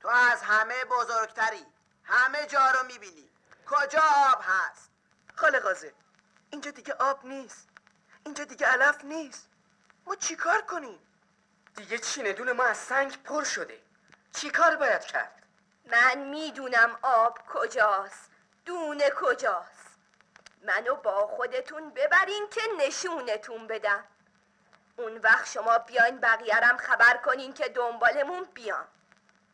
تو 0.00 0.08
از 0.08 0.42
همه 0.42 0.74
بزرگتری 0.90 1.66
همه 2.02 2.38
جا 2.46 2.58
رو 2.58 2.86
می‌بینی 2.86 3.28
کجا 3.66 4.00
آب 4.32 4.38
هست؟ 4.42 4.90
خال 5.34 5.58
غازه 5.58 5.92
اینجا 6.50 6.70
دیگه 6.70 6.94
آب 6.94 7.26
نیست. 7.26 7.68
اینجا 8.24 8.44
دیگه 8.44 8.66
علف 8.66 9.04
نیست. 9.04 9.48
ما 10.06 10.14
چیکار 10.14 10.60
کنیم؟ 10.62 10.98
دیگه 11.76 11.98
چیندون 11.98 12.52
ما 12.52 12.64
از 12.64 12.76
سنگ 12.76 13.22
پر 13.22 13.44
شده. 13.44 13.80
چیکار 14.32 14.76
باید 14.76 15.04
کرد؟ 15.04 15.42
من 15.84 16.18
می‌دونم 16.18 16.98
آب 17.02 17.38
کجاست. 17.46 18.30
دونه 18.64 19.10
کجاست. 19.10 19.88
منو 20.62 20.94
با 20.94 21.26
خودتون 21.26 21.90
ببرین 21.90 22.48
که 22.50 22.60
نشونتون 22.78 23.66
بدم. 23.66 24.04
اون 24.96 25.18
وقت 25.18 25.46
شما 25.46 25.78
بیاین 25.78 26.20
بقیهرم 26.20 26.76
خبر 26.76 27.16
کنین 27.16 27.52
که 27.52 27.68
دنبالمون 27.68 28.44
بیان. 28.44 28.88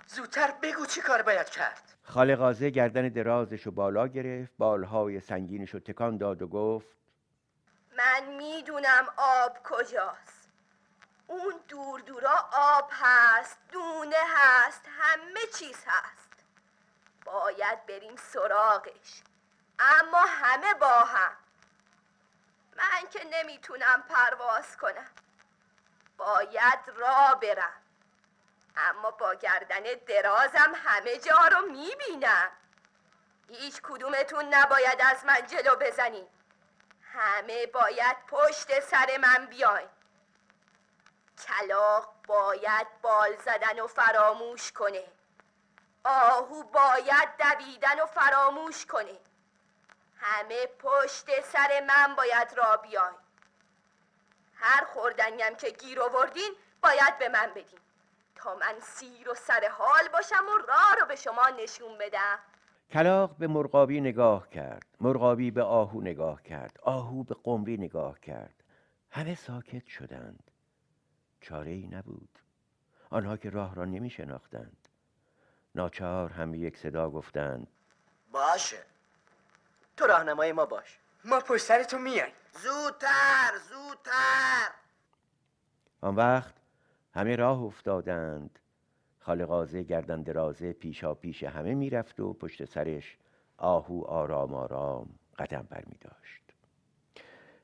زودتر 0.06 0.50
بگو 0.62 0.86
چی 0.86 1.00
کار 1.00 1.22
باید 1.22 1.48
کرد. 1.48 1.82
خالقازه 2.02 2.70
گردن 2.70 3.08
درازش 3.08 3.66
و 3.66 3.70
بالا 3.70 4.08
گرفت 4.08 4.52
بالهای 4.58 5.20
سنگینش 5.20 5.70
رو 5.70 5.80
تکان 5.80 6.18
داد 6.18 6.42
و 6.42 6.48
گفت 6.48 6.96
من 7.96 8.34
می‌دونم 8.36 9.06
آب 9.16 9.58
کجاست. 9.64 10.48
اون 11.26 11.54
دور 11.68 12.00
دورا 12.00 12.48
آب 12.52 12.90
هست 12.92 13.58
دونه 13.72 14.16
هست 14.36 14.82
همه 15.00 15.40
چیز 15.58 15.84
هست. 15.86 16.30
باید 17.24 17.86
بریم 17.86 18.16
سراغش 18.16 19.22
اما 19.78 20.20
همه 20.28 20.74
با 20.74 20.98
هم. 21.00 21.36
من 22.76 23.08
که 23.10 23.20
نمی‌تونم 23.32 24.04
پرواز 24.08 24.76
کنم. 24.76 25.10
باید 26.16 26.78
را 26.96 27.34
برم. 27.42 27.83
اما 28.76 29.10
با 29.10 29.34
گردن 29.34 29.82
درازم 30.06 30.72
همه 30.84 31.16
جا 31.16 31.48
رو 31.52 31.60
می‌بینم. 31.60 32.50
هیچ 33.48 33.80
کدومتون 33.82 34.54
نباید 34.54 35.00
از 35.00 35.24
من 35.24 35.46
جلو 35.46 35.76
بزنید 35.76 36.28
همه 37.12 37.66
باید 37.66 38.16
پشت 38.26 38.80
سر 38.80 39.16
من 39.20 39.46
بیاین. 39.46 39.88
کلاق 41.48 42.14
باید 42.26 42.86
بال 43.02 43.36
زدن 43.36 43.80
و 43.80 43.86
فراموش 43.86 44.72
کنه. 44.72 45.04
آهو 46.04 46.62
باید 46.62 47.36
دویدن 47.38 48.00
و 48.00 48.06
فراموش 48.06 48.86
کنه. 48.86 49.18
همه 50.20 50.66
پشت 50.66 51.40
سر 51.40 51.84
من 51.86 52.14
باید 52.14 52.52
را 52.52 52.76
بیاین. 52.76 53.16
هر 54.56 54.84
خوردنیم 54.84 55.56
که 55.56 55.70
گیر 55.70 56.02
آوردین 56.02 56.56
باید 56.82 57.18
به 57.18 57.28
من 57.28 57.50
بدین. 57.54 57.80
تا 58.34 58.54
من 58.54 58.74
سیر 58.82 59.30
و 59.30 59.34
سر 59.34 59.68
حال 59.70 60.08
باشم 60.12 60.44
و 60.48 60.66
راه 60.68 60.96
رو 61.00 61.06
به 61.06 61.16
شما 61.16 61.48
نشون 61.62 61.98
بدم. 61.98 62.38
کلاق 62.90 63.36
به 63.36 63.46
مرغابی 63.46 64.00
نگاه 64.00 64.48
کرد. 64.48 64.86
مرغابی 65.00 65.50
به 65.50 65.62
آهو 65.62 66.00
نگاه 66.00 66.42
کرد. 66.42 66.78
آهو 66.82 67.24
به 67.24 67.36
قمری 67.44 67.76
نگاه 67.76 68.20
کرد. 68.20 68.54
همه 69.10 69.34
ساکت 69.34 69.86
شدند. 69.86 70.50
چاره 71.40 71.70
ای 71.70 71.86
نبود. 71.86 72.38
آنها 73.10 73.36
که 73.36 73.50
راه 73.50 73.74
را 73.74 73.84
نمی 73.84 74.10
شناختند 74.10 74.88
ناچار 75.74 76.32
همه 76.32 76.58
یک 76.58 76.76
صدا 76.78 77.10
گفتند. 77.10 77.66
باشه. 78.32 78.82
تو 79.96 80.06
راهنمای 80.06 80.52
ما 80.52 80.66
باش. 80.66 80.98
ما 81.24 81.40
پشت 81.40 81.64
سر 81.64 81.82
تو 81.82 81.98
میایم. 81.98 82.32
زودتر 82.52 83.58
زودتر. 83.68 84.70
آن 86.00 86.16
وقت 86.16 86.54
همه 87.14 87.36
راه 87.36 87.62
افتادند. 87.62 88.58
خالقازه 89.18 89.82
گردن 89.82 90.22
درازه 90.22 90.72
پیشا 90.72 91.14
پیش 91.14 91.42
همه 91.42 91.74
می‌رفت 91.74 92.20
و 92.20 92.32
پشت 92.32 92.64
سرش 92.64 93.16
آهو 93.56 94.04
آرام 94.04 94.54
آرام 94.54 95.08
قدم 95.38 95.66
بر 95.70 95.84
می 95.86 95.98
داشت 96.00 96.42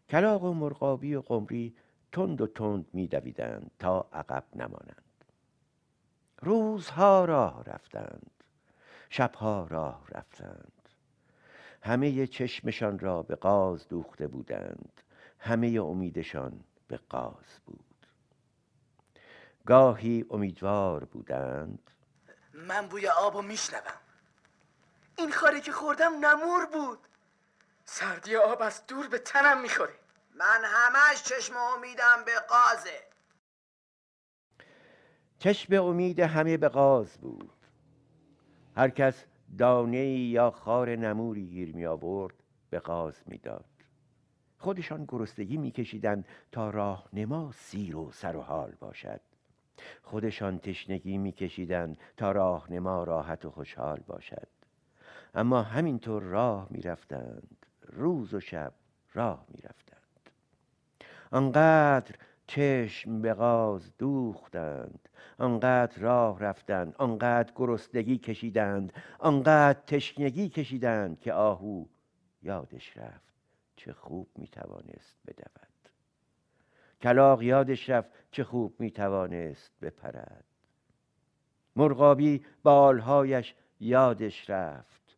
کلاق 0.09 0.45
و 0.45 0.53
مرغابی 0.53 1.15
و 1.15 1.21
قمری 1.21 1.75
تند 2.13 2.41
و 2.41 2.47
تند 2.47 2.87
می 2.93 3.07
دویدند 3.07 3.71
تا 3.79 4.07
عقب 4.13 4.45
نمانند. 4.57 5.25
روزها 6.43 7.25
راه 7.25 7.65
رفتند. 7.65 8.31
شبها 9.11 9.67
راه 9.71 10.05
رفتند. 10.09 10.73
همه 11.83 12.27
چشمشان 12.27 12.99
را 12.99 13.23
به 13.23 13.35
قاز 13.35 13.89
دوخته 13.89 14.27
بودند. 14.27 15.03
همه 15.39 15.81
امیدشان 15.83 16.61
به 16.89 16.97
قاز 16.97 17.61
بود. 17.67 17.90
گاهی 19.67 20.25
امیدوار 20.31 21.05
بودند. 21.05 21.91
من 22.55 22.87
بوی 22.87 23.09
آبو 23.09 23.43
میشنوم. 23.43 24.01
این 25.19 25.33
خاری 25.33 25.61
که 25.61 25.73
خوردم 25.73 26.27
نمور 26.27 26.67
بود. 26.67 26.99
سردی 27.85 28.37
آب 28.37 28.63
از 28.63 28.87
دور 28.87 29.09
به 29.09 29.19
تنم 29.19 29.61
می‌خوره. 29.61 29.95
من 30.35 30.63
همش 30.65 31.23
چشم 31.23 31.57
امیدم 31.57 32.25
به 32.27 32.33
قازه. 32.49 33.01
چشم 35.39 35.75
امید 35.75 36.21
همه 36.21 36.57
به 36.57 36.69
غاز 36.69 37.19
بود. 37.19 37.53
هر 38.77 38.91
کس 38.91 39.25
دانه 39.59 40.07
یا 40.09 40.51
خار 40.51 40.97
نموری 40.97 41.47
گیر 41.47 41.77
می 41.77 41.87
آورد 41.87 42.35
به 42.71 42.81
غاز 42.81 43.23
می‌داد. 43.27 43.65
خودشان 44.59 45.05
گرسنگی 45.09 45.57
میکشیدند 45.57 46.29
تا 46.53 46.71
راهنما 46.71 47.53
سیر 47.53 47.97
و 47.97 48.13
سر 48.13 48.37
و 48.37 48.41
حال 48.41 48.71
باشد. 48.71 49.21
خودشان 50.03 50.59
تشنگی 50.59 51.19
میکشیدند 51.19 51.99
تا 52.17 52.33
راهنما 52.33 53.05
راحت 53.05 53.45
و 53.45 53.51
خوشحال 53.51 54.01
باشد. 54.07 54.49
اما 55.35 55.63
همینطور 55.63 56.23
راه 56.23 56.67
می‌رفتند. 56.71 57.67
روز 57.83 58.35
و 58.35 58.41
شب 58.41 58.73
راه 59.15 59.47
می‌رفتند. 59.49 60.01
آنقدر 61.31 62.15
چشم 62.47 63.23
به 63.23 63.35
غاز 63.35 63.93
دوختند 63.99 65.09
آنقدر 65.39 66.01
راه 66.01 66.41
رفتند 66.41 66.95
آنقدر 66.99 67.53
گرسنگی 67.57 68.19
کشیدند 68.19 68.93
آنقدر 69.19 69.81
تشنگی 69.87 70.49
کشیدند 70.49 71.21
که 71.21 71.33
آهو 71.33 71.85
یادش 72.43 72.97
رفت 72.97 73.35
چه 73.77 73.93
خوب 73.93 74.29
می‌توانست 74.37 75.19
بدود. 75.27 75.70
کلاق 77.03 77.43
یادش 77.43 77.91
رفت 77.91 78.11
چه 78.31 78.45
خوب 78.45 78.81
می‌توانست 78.81 79.71
بپرد. 79.83 80.45
مرغابی 81.77 82.47
بالهایش 82.63 83.55
یادش 83.81 84.51
رفت 84.51 85.17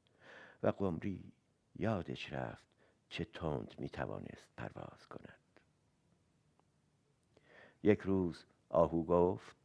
و 0.62 0.68
قمری 0.68 1.32
یادش 1.76 2.32
رفت 2.32 2.64
چه 3.08 3.24
تند 3.24 3.74
می‌توانست 3.78 4.46
پرواز 4.56 5.06
کند. 5.06 5.38
یک 7.82 8.00
روز 8.00 8.44
آهو 8.68 9.04
گفت 9.04 9.56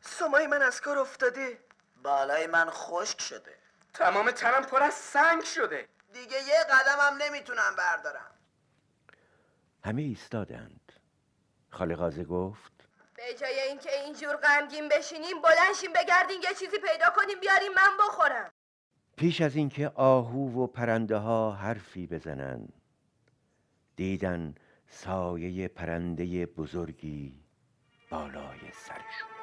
سمای 0.00 0.46
من 0.46 0.62
از 0.62 0.80
کار 0.80 0.98
افتاده. 0.98 1.58
بالای 2.02 2.46
من 2.46 2.70
خشک 2.70 3.20
شده. 3.20 3.54
تمام 3.94 4.30
تنم 4.30 4.62
پر 4.62 4.82
از 4.82 4.94
سنگ 4.94 5.42
شده. 5.44 5.88
دیگه 6.12 6.36
یه 6.36 6.64
قدمم 6.64 7.22
نمی‌تونم 7.22 7.76
بردارم. 7.78 8.30
همه 9.84 10.02
ایستادند. 10.02 10.79
خالقازه 11.70 12.24
گفت. 12.24 12.72
به 13.16 13.22
جای 13.40 13.60
اینکه 13.60 13.90
اینجور 14.04 14.36
غمگین 14.36 14.88
بشینیم 14.88 15.42
بلنشیم 15.42 15.92
بگردین 15.92 16.40
یه 16.42 16.54
چیزی 16.58 16.78
پیدا 16.78 17.06
کنیم 17.16 17.40
بیاریم 17.40 17.72
من 17.76 17.96
بخورم. 18.06 18.50
پیش 19.16 19.40
از 19.40 19.56
اینکه 19.56 19.88
آهو 19.94 20.62
و 20.62 20.66
پرنده 20.66 21.16
ها 21.16 21.52
حرفی 21.52 22.06
بزنند 22.06 22.72
دیدن 23.96 24.54
سایه 24.88 25.68
پرنده 25.68 26.46
بزرگی 26.46 27.44
بالای 28.10 28.72
سرشون. 28.72 29.39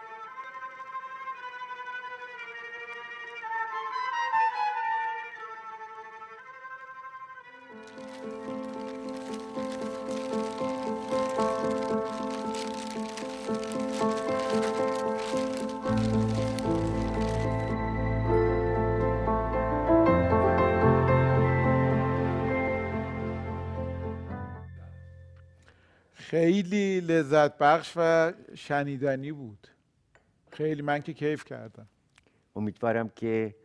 خیلی 26.30 27.02
لذت 27.02 27.58
بخش 27.58 27.94
و 27.96 28.34
شنیدنی 28.56 29.32
بود. 29.32 29.68
خیلی 30.52 30.82
من 30.82 31.02
که 31.02 31.13
کیف 31.13 31.46
کردم. 31.46 31.88
امیدوارم 32.56 33.10
که 33.10 33.56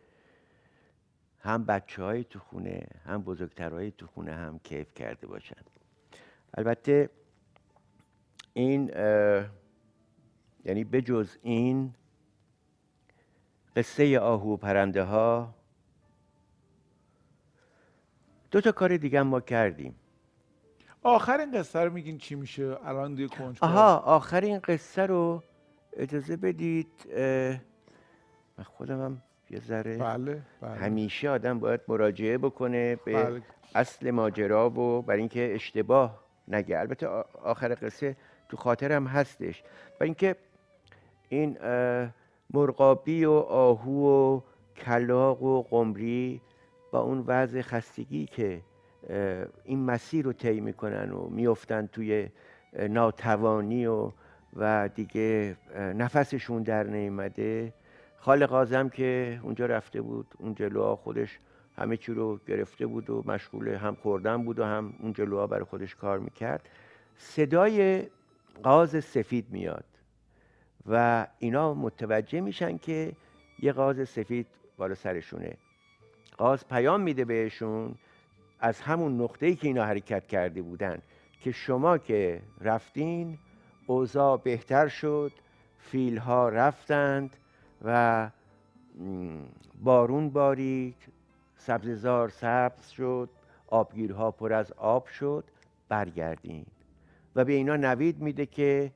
هم 1.39 1.65
بچه 1.65 2.03
های 2.03 2.23
تو 2.23 2.39
خونه 2.39 2.87
هم 3.05 3.21
بزرگترهای 3.21 3.91
تو 3.91 4.07
خونه 4.07 4.33
هم 4.33 4.59
کیف 4.59 4.93
کرده 4.93 5.27
باشن. 5.27 5.61
البته 6.53 7.09
این 8.53 8.87
یعنی 10.65 10.83
بجز 10.83 11.37
این 11.41 11.93
قصه 13.75 14.19
آهو 14.19 14.53
و 14.53 14.57
پرنده 14.57 15.03
ها 15.03 15.55
دو 18.51 18.61
تا 18.61 18.71
کار 18.71 18.97
دیگه 18.97 19.21
ما 19.21 19.41
کردیم. 19.41 19.95
آخر 21.03 21.39
این 21.39 21.51
قصه 21.51 21.79
رو 21.79 21.93
میگین 21.93 22.17
چی 22.17 22.35
میشه؟ 22.35 22.77
الان 22.85 23.15
دیگه 23.15 23.27
کنجکاو 23.27 23.69
آها 23.69 23.97
آخر 23.97 24.41
این 24.41 24.59
قصه 24.59 25.05
رو 25.05 25.43
اجازه 25.97 26.37
بدید 26.37 26.87
من 28.57 28.63
خودم 28.63 29.01
هم 29.01 29.21
یه 29.49 29.59
ذره 29.59 29.97
بله 29.97 30.41
بله. 30.61 30.71
همیشه 30.71 31.29
آدم 31.29 31.59
باید 31.59 31.81
مراجعه 31.87 32.37
بکنه 32.37 32.95
به 32.95 33.23
بله. 33.23 33.41
اصل 33.75 34.11
ماجرا 34.11 34.69
و 34.69 35.01
برای 35.01 35.19
اینکه 35.19 35.51
اشتباه 35.55 36.23
نگه. 36.47 36.79
البته 36.79 37.07
آخر 37.43 37.77
قصه 37.81 38.15
تو 38.49 38.57
خاطرم 38.57 39.07
هستش. 39.07 39.63
و 39.99 40.03
اینکه 40.03 40.35
این 41.29 41.57
مرغابی 42.53 43.25
و 43.25 43.31
آهو 43.31 44.07
و 44.07 44.41
کلاق 44.75 45.43
و 45.43 45.61
قمری 45.63 46.41
با 46.91 46.99
اون 47.01 47.23
وضع 47.27 47.61
خستگی 47.61 48.25
که 48.25 48.61
این 49.63 49.85
مسیر 49.85 50.25
رو 50.25 50.33
طی 50.33 50.59
می‌کنن 50.59 51.11
و 51.11 51.29
میفتن 51.29 51.87
توی 51.87 52.29
ناتوانی 52.89 53.85
و 53.85 54.11
و 54.55 54.89
دیگه 54.95 55.57
نفسشون 55.75 56.63
در 56.63 56.83
نیامده 56.83 57.73
خالق 58.17 58.53
آزم 58.53 58.89
که 58.89 59.39
اونجا 59.43 59.65
رفته 59.65 60.01
بود 60.01 60.27
اون 60.37 60.55
جلوها 60.55 60.95
خودش 60.95 61.39
همه 61.77 61.97
چی 61.97 62.13
رو 62.13 62.39
گرفته 62.47 62.85
بود 62.85 63.09
و 63.09 63.23
مشغول 63.25 63.67
هم 63.67 63.95
خوردن 63.95 64.43
بود 64.43 64.59
و 64.59 64.63
هم 64.63 64.93
اون 64.99 65.13
جلوها 65.13 65.47
برای 65.47 65.63
خودش 65.63 65.95
کار 65.95 66.19
می‌کرد. 66.19 66.69
صدای 67.17 68.03
قاز 68.63 69.03
سفید 69.03 69.45
میاد 69.49 69.85
و 70.85 71.27
اینا 71.39 71.73
متوجه 71.73 72.41
میشن 72.41 72.77
که 72.77 73.11
یه 73.59 73.71
قاز 73.71 74.09
سفید 74.09 74.47
بالا 74.77 74.95
سرشونه. 74.95 75.53
قاز 76.37 76.67
پیام 76.67 77.01
میده 77.01 77.25
بهشون 77.25 77.95
از 78.63 78.81
همون 78.81 79.21
نقطه‌ای 79.21 79.55
که 79.55 79.67
اینا 79.67 79.85
حرکت 79.85 80.27
کرده 80.27 80.61
بودن 80.61 81.01
که 81.41 81.51
شما 81.51 81.97
که 81.97 82.41
رفتین 82.61 83.37
اوضاع 83.87 84.37
بهتر 84.37 84.87
شد 84.87 85.31
فیلها 85.79 86.49
رفتند 86.49 87.37
و 87.85 88.29
بارون 89.83 90.29
بارید 90.29 90.95
سبززار 91.57 92.29
سبز 92.29 92.89
شد 92.89 93.29
آبگیرها 93.67 94.31
پر 94.31 94.53
از 94.53 94.71
آب 94.71 95.07
شد 95.07 95.43
برگردین. 95.89 96.65
و 97.35 97.45
به 97.45 97.53
اینا 97.53 97.75
نوید 97.75 98.21
میده 98.21 98.45
که 98.45 98.91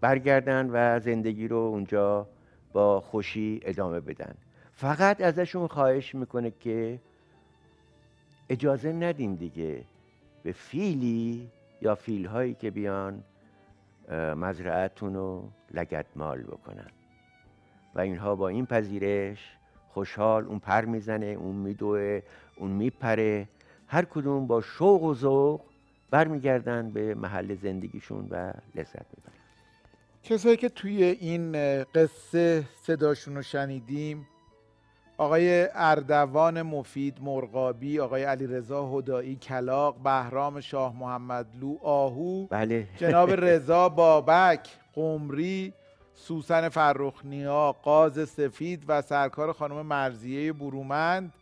برگردن 0.00 0.70
و 0.72 1.00
زندگی 1.00 1.48
رو 1.48 1.56
اونجا 1.56 2.26
با 2.72 3.00
خوشی 3.00 3.60
ادامه 3.64 4.00
بدن. 4.00 4.34
فقط 4.72 5.20
ازشون 5.20 5.66
خواهش 5.66 6.14
می‌کنه 6.14 6.52
که 6.60 6.98
اجازه 8.50 8.92
ندین 8.92 9.34
دیگه. 9.34 9.84
به 10.42 10.52
فیلی 10.52 11.50
یا 11.82 11.94
فیلهایی 11.94 12.54
که 12.54 12.70
بیان 12.70 13.24
مزرعتون 14.36 15.14
رو 15.14 15.48
لگدمال 15.74 16.42
بکنن. 16.42 16.90
و 17.94 18.00
اینها 18.00 18.36
با 18.36 18.48
این 18.48 18.66
پذیرش 18.66 19.56
خوشحال 19.88 20.44
اون 20.44 20.58
پر 20.58 20.84
می‌زنه 20.84 21.26
اون 21.26 21.54
میدوه 21.56 22.22
اون 22.56 22.70
میپره. 22.70 23.48
هر 23.86 24.04
کدوم 24.04 24.46
با 24.46 24.60
شوق 24.60 25.02
و 25.02 25.14
ذوق 25.14 25.60
برمیگردن 26.10 26.90
به 26.90 27.14
محل 27.14 27.54
زندگیشون 27.54 28.28
و 28.30 28.52
لذت 28.74 29.06
می‌برن 29.16 29.34
کسایی 30.22 30.56
که 30.56 30.68
توی 30.68 31.04
این 31.04 31.52
قصه 31.84 32.64
صداشون 32.82 33.36
رو 33.36 33.42
شنیدیم 33.42 34.26
آقای 35.20 35.68
اردوان 35.74 36.62
مفید 36.62 37.18
مرغابی 37.20 38.00
آقای 38.00 38.24
علی 38.24 38.46
رضا 38.46 38.86
هدایی 38.86 39.36
کلاق 39.36 40.02
بهرام 40.02 40.60
شاه 40.60 40.96
محمدلو 40.96 41.76
آهو 41.82 42.46
بله. 42.46 42.86
جناب 42.96 43.30
رضا 43.30 43.88
بابک 43.88 44.68
قمری 44.94 45.72
سوسن 46.14 46.68
فرخنیا 46.68 47.72
قاز 47.72 48.28
سفید 48.28 48.84
و 48.88 49.02
سرکار 49.02 49.52
خانم 49.52 49.86
مرزیه 49.86 50.52
برومند. 50.52 51.32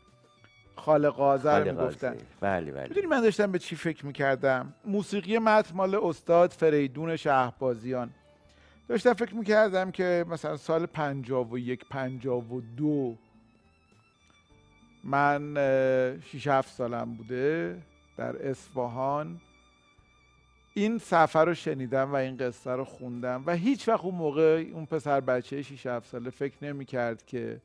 خالق 0.77 1.15
قازر 1.15 1.73
می‌گفتن. 1.73 2.17
بله 2.41 2.73
بله. 2.73 2.89
می‌دونی 2.89 3.07
من 3.07 3.21
داشتم 3.21 3.53
به 3.53 3.59
چی 3.59 3.77
فکر 3.77 4.07
می‌کردم؟ 4.07 4.75
موسیقی 4.85 5.39
متن 5.39 5.77
مال 5.77 5.95
استاد 5.95 6.51
فریدون 6.51 7.17
شهبازیان. 7.17 8.11
داشتم 8.89 9.13
فکر 9.13 9.35
می‌کردم 9.35 9.91
که 9.91 10.25
مثلا 10.29 10.57
سال 10.57 10.87
51 10.87 11.85
52 11.91 13.15
من 15.05 15.57
اه، 15.57 16.21
شیش 16.21 16.47
هفت 16.47 16.75
سالم 16.75 17.15
بوده 17.15 17.79
در 18.17 18.49
اصفهان. 18.49 19.41
این 20.75 20.99
سفر 20.99 21.45
رو 21.45 21.55
شنیدم 21.55 22.13
و 22.13 22.15
این 22.15 22.37
قصه 22.37 22.71
رو 22.71 22.85
خوندم 22.85 23.43
و 23.47 23.55
هیچ 23.55 23.89
وقت 23.89 24.05
اون 24.05 24.15
موقع 24.15 24.65
اون 24.73 24.87
پسر 24.87 25.21
بچه 25.21 25.63
6 25.63 25.87
7 25.87 26.07
ساله 26.07 26.31
فکر 26.31 26.55
نمی 26.63 26.85
کرد 26.85 27.27
که 27.27 27.61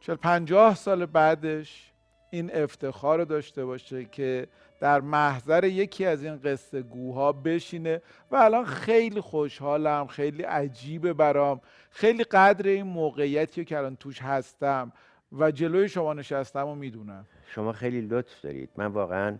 چل 0.00 0.14
پنجاه 0.14 0.74
سال 0.74 1.06
بعدش 1.06 1.92
این 2.30 2.54
افتخار 2.54 3.18
رو 3.18 3.24
داشته 3.24 3.64
باشه 3.64 4.04
که 4.04 4.46
در 4.80 5.00
محضر 5.00 5.64
یکی 5.64 6.06
از 6.06 6.24
این 6.24 6.36
قصه 6.36 6.82
گوها 6.82 7.32
بشینه 7.32 8.02
و 8.30 8.36
الان 8.36 8.64
خیلی 8.64 9.20
خوشحالم 9.20 10.06
خیلی 10.06 10.42
عجیبه 10.42 11.12
برام. 11.12 11.60
خیلی 11.90 12.24
قدر 12.24 12.68
این 12.68 12.86
موقعیتی 12.86 13.64
که 13.64 13.78
الان 13.78 13.96
توش 13.96 14.22
هستم 14.22 14.92
و 15.32 15.50
جلوی 15.50 15.88
شما 15.88 16.14
نشستم 16.14 16.66
و 16.66 16.74
می‌دونم. 16.74 17.26
شما 17.46 17.72
خیلی 17.72 18.00
لطف 18.00 18.40
دارید. 18.40 18.70
من 18.76 18.86
واقعا 18.86 19.38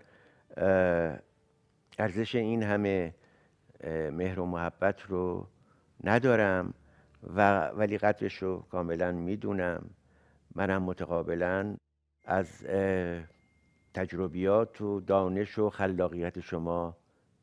ارزش 1.98 2.34
این 2.34 2.62
همه 2.62 3.14
مهر 4.12 4.40
و 4.40 4.46
محبت 4.46 5.02
رو 5.02 5.46
ندارم 6.04 6.74
و 7.36 7.66
ولی 7.66 7.98
قدرش 7.98 8.34
رو 8.34 8.64
کاملا 8.70 9.12
می‌دونم. 9.12 9.90
منم 10.54 10.82
متقابلا 10.82 11.76
از 12.24 12.66
تجربیات 13.94 14.80
و 14.80 15.00
دانش 15.00 15.58
و 15.58 15.70
خلاقیت 15.70 16.40
شما 16.40 16.96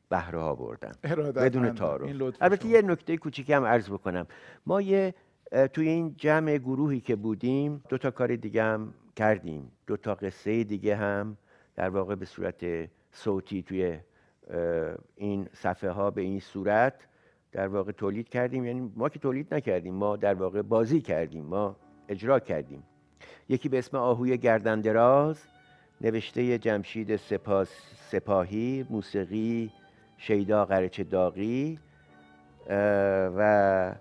بهره 0.08 0.40
ها 0.40 0.54
بردم 0.54 0.92
بدون 1.34 1.74
تعارف 1.74 2.22
البته 2.40 2.68
یه 2.68 2.82
نکته 2.82 3.16
کوچیکی 3.16 3.52
هم 3.52 3.64
عرض 3.64 3.90
بکنم. 3.90 4.26
ما 4.66 4.80
یه 4.80 5.14
توی 5.72 5.88
این 5.88 6.14
جمع 6.16 6.58
گروهی 6.58 7.00
که 7.00 7.16
بودیم 7.16 7.82
دو 7.88 7.98
تا 7.98 8.10
کار 8.10 8.36
دیگه 8.36 8.62
هم 8.62 8.94
کردیم. 9.16 9.72
دو 9.86 9.96
تا 9.96 10.14
قصه 10.14 10.64
دیگه 10.64 10.96
هم 10.96 11.36
در 11.76 11.88
واقع 11.88 12.14
به 12.14 12.26
صورت 12.26 12.90
صوتی 13.12 13.62
توی 13.62 13.98
این 15.16 15.48
صفحه 15.52 15.90
ها 15.90 16.10
به 16.10 16.22
این 16.22 16.40
صورت 16.40 16.94
در 17.52 17.68
واقع 17.68 17.92
تولید 17.92 18.28
کردیم. 18.28 18.64
یعنی 18.64 18.92
ما 18.96 19.08
که 19.08 19.18
تولید 19.18 19.54
نکردیم 19.54 19.94
ما 19.94 20.16
در 20.16 20.34
واقع 20.34 20.62
بازی 20.62 21.00
کردیم 21.00 21.44
ما 21.44 21.76
اجرا 22.08 22.40
کردیم. 22.40 22.82
یکی 23.48 23.68
به 23.68 23.78
اسم 23.78 23.96
آهوی 23.96 24.38
گردندراز 24.38 25.42
نوشته 26.00 26.58
جمشید 26.58 27.16
سپاس 27.16 27.70
سپاهی 28.10 28.86
موسیقی 28.90 29.70
شیدا 30.16 30.64
قرچ 30.64 31.00
داغی 31.00 31.78
و 33.36 33.94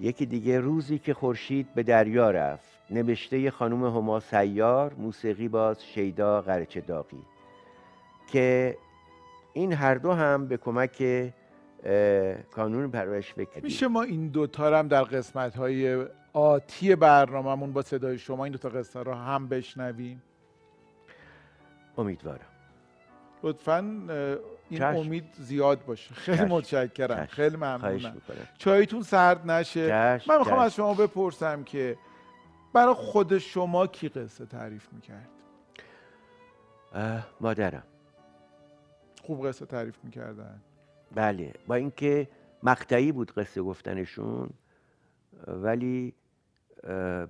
یکی 0.00 0.26
دیگه 0.26 0.60
روزی 0.60 0.98
که 0.98 1.14
خورشید 1.14 1.74
به 1.74 1.82
دریا 1.82 2.30
رفت 2.30 2.68
نوشته 2.90 3.50
خانم 3.50 3.84
هما 3.84 4.20
سیار 4.20 4.94
موسیقی 4.94 5.48
باز 5.48 5.84
شیدا 5.84 6.42
قرچ 6.42 6.78
داغی 6.78 7.22
که 8.32 8.76
این 9.52 9.72
هر 9.72 9.94
دو 9.94 10.12
هم 10.12 10.48
به 10.48 10.56
کمک 10.56 11.32
کانون 12.50 12.90
پرورش 12.90 13.34
فکر 13.34 13.62
میشه 13.62 13.88
ما 13.88 14.02
این 14.02 14.28
دوتا 14.28 14.78
هم 14.78 14.88
در 14.88 15.02
قسمت 15.02 15.56
های 15.56 16.06
آتی 16.32 16.96
برنامهمون 16.96 17.72
با 17.72 17.82
صدای 17.82 18.18
شما 18.18 18.44
این 18.44 18.52
دوتا 18.52 18.68
قصه 18.68 19.02
رو 19.02 19.14
هم 19.14 19.48
بشنویم؟ 19.48 20.22
امیدوارم. 21.98 22.57
لطفا 23.42 23.78
این 24.70 24.82
امید 24.82 25.24
زیاد 25.38 25.84
باشه. 25.84 26.14
خیلی 26.14 26.44
متشکرم. 26.44 27.26
خیلی 27.26 27.56
ممنونم. 27.56 28.16
چایتون 28.58 29.02
سرد 29.02 29.50
نشه. 29.50 29.88
من 30.28 30.38
می‌خوام 30.38 30.58
از 30.58 30.74
شما 30.74 30.94
بپرسم 30.94 31.64
که 31.64 31.98
برای 32.72 32.94
خود 32.94 33.38
شما 33.38 33.86
کی 33.86 34.08
قصه 34.08 34.46
تعریف 34.46 34.88
می‌کرد؟ 34.92 35.28
مادرم. 37.40 37.82
خوب 39.22 39.48
قصه 39.48 39.66
تعریف 39.66 39.96
می‌کردن. 40.04 40.62
بله 41.14 41.54
با 41.66 41.74
اینکه 41.74 42.28
مقطعی 42.62 43.12
بود 43.12 43.32
قصه 43.32 43.62
گفتنشون 43.62 44.50
ولی 45.46 46.14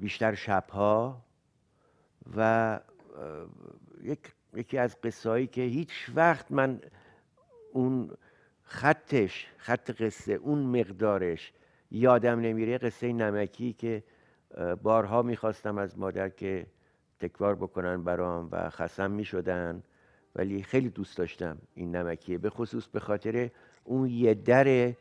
بیشتر 0.01 0.35
شبها 0.35 1.21
و 2.37 2.81
یک 4.03 4.19
یکی 4.55 4.79
از 4.79 5.01
قصه 5.01 5.47
که 5.47 5.63
هیچ 5.63 6.11
وقت 6.15 6.47
من 6.51 6.81
اون 7.73 8.11
خطش 8.63 9.47
خط 9.57 9.91
قصه 9.91 10.33
اون 10.33 10.59
مقدارش 10.59 11.53
یادم 11.91 12.41
نمیره 12.41 12.79
قصه 12.79 13.13
نمکی 13.13 13.73
که 13.73 14.03
بارها 14.83 15.23
می‌خواستم 15.23 15.79
از 15.79 15.99
مادر 15.99 16.29
که 16.29 16.67
تکرار 17.21 17.55
بکنن 17.55 18.05
برام 18.05 18.49
و 18.53 18.71
خسم 18.71 19.11
می‌شدن 19.11 19.83
ولی 20.37 20.63
خیلی 20.63 20.89
دوست 20.89 21.19
داشتم 21.19 21.59
این 21.75 21.97
نمکیه. 21.97 22.39
به 22.39 22.51
خصوص 22.51 22.87
به 22.87 23.01
خاطر 23.01 23.51
اون 23.85 24.09
یه 24.09 24.35
در 24.35 24.93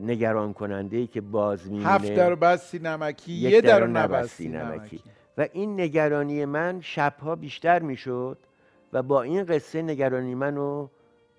نگران 0.00 0.52
کننده 0.52 0.96
ای 0.96 1.06
که 1.06 1.20
باز 1.20 1.70
میمونه. 1.70 1.88
هفت 1.88 2.14
در 2.14 2.34
بستی 2.34 2.78
نمکی 2.78 3.32
یه 3.32 3.60
در 3.60 3.86
نبستی 3.86 4.48
نمکی. 4.48 5.00
و 5.38 5.48
این 5.52 5.80
نگرانی 5.80 6.44
من 6.44 6.80
شبها 6.80 7.36
بیشتر 7.36 7.82
می‌شد. 7.82 8.38
و 8.92 9.02
با 9.02 9.22
این 9.22 9.44
قصه 9.44 9.82
نگرانی 9.82 10.34
منو 10.34 10.88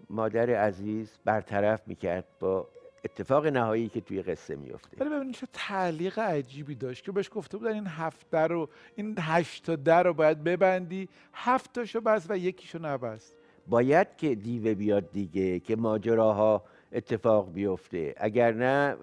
مادر 0.09 0.49
عزیز 0.49 1.17
برطرف 1.25 1.87
می‌کرد 1.87 2.25
با 2.39 2.67
اتفاق 3.05 3.47
نهایی 3.47 3.89
که 3.89 4.01
توی 4.01 4.21
قصه 4.21 4.55
میفته 4.55 4.97
ولی 4.99 5.09
ببینید 5.09 5.35
چه 5.35 5.47
تعلیق 5.53 6.19
عجیبی 6.19 6.75
داشت 6.75 7.05
که 7.05 7.11
بهش 7.11 7.29
گفته 7.33 7.57
بودن 7.57 7.73
این 7.73 7.87
هفت 7.87 8.29
در 8.29 8.47
رو 8.47 8.69
این 8.95 9.15
هشت 9.19 9.65
تا 9.65 9.75
در 9.75 10.03
رو 10.03 10.13
باید 10.13 10.43
ببندی 10.43 11.09
هفت 11.33 11.73
تاشو 11.73 12.01
بس 12.01 12.25
و 12.29 12.37
یکیشو 12.37 12.79
نبست. 12.79 13.35
باید 13.67 14.07
که 14.17 14.35
دیوه 14.35 14.73
بیاد 14.73 15.11
دیگه 15.11 15.59
که 15.59 15.75
ماجراها 15.75 16.63
اتفاق 16.91 17.53
بیفته. 17.53 18.13
اگر 18.17 18.53
نه 18.53 18.97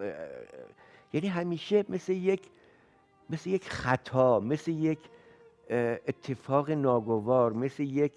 یعنی 1.12 1.28
همیشه 1.28 1.84
مثل 1.88 2.12
یک 2.12 2.42
مثل 3.30 3.50
یک 3.50 3.68
خطا 3.68 4.40
مثل 4.40 4.70
یک 4.70 4.98
اتفاق 6.08 6.70
ناگوار 6.70 7.52
مثل 7.52 7.82
یک 7.82 8.12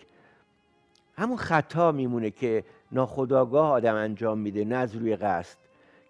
همون 1.15 1.37
خطا 1.37 1.91
میمونه 1.91 2.31
که 2.31 2.63
ناخداگاه 2.91 3.71
آدم 3.71 3.95
انجام 3.95 4.39
میده 4.39 4.65
نه 4.65 4.75
از 4.75 4.95
روی 4.95 5.15
قصد 5.15 5.57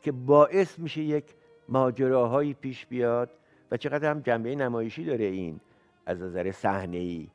که 0.02 0.12
باعث 0.12 0.80
میشه 0.80 1.02
یک 1.02 1.26
ماجراهایی 1.70 2.54
پیش 2.54 2.86
بیاد 2.86 3.30
و 3.72 3.78
چقدر 3.78 4.12
هم 4.12 4.20
جنبه 4.20 4.56
نمایشی 4.56 5.06
داره 5.06 5.26
این 5.26 5.60
از 6.06 6.22
نظر 6.22 6.52
صحنه 6.52 6.98
ای 6.98 7.28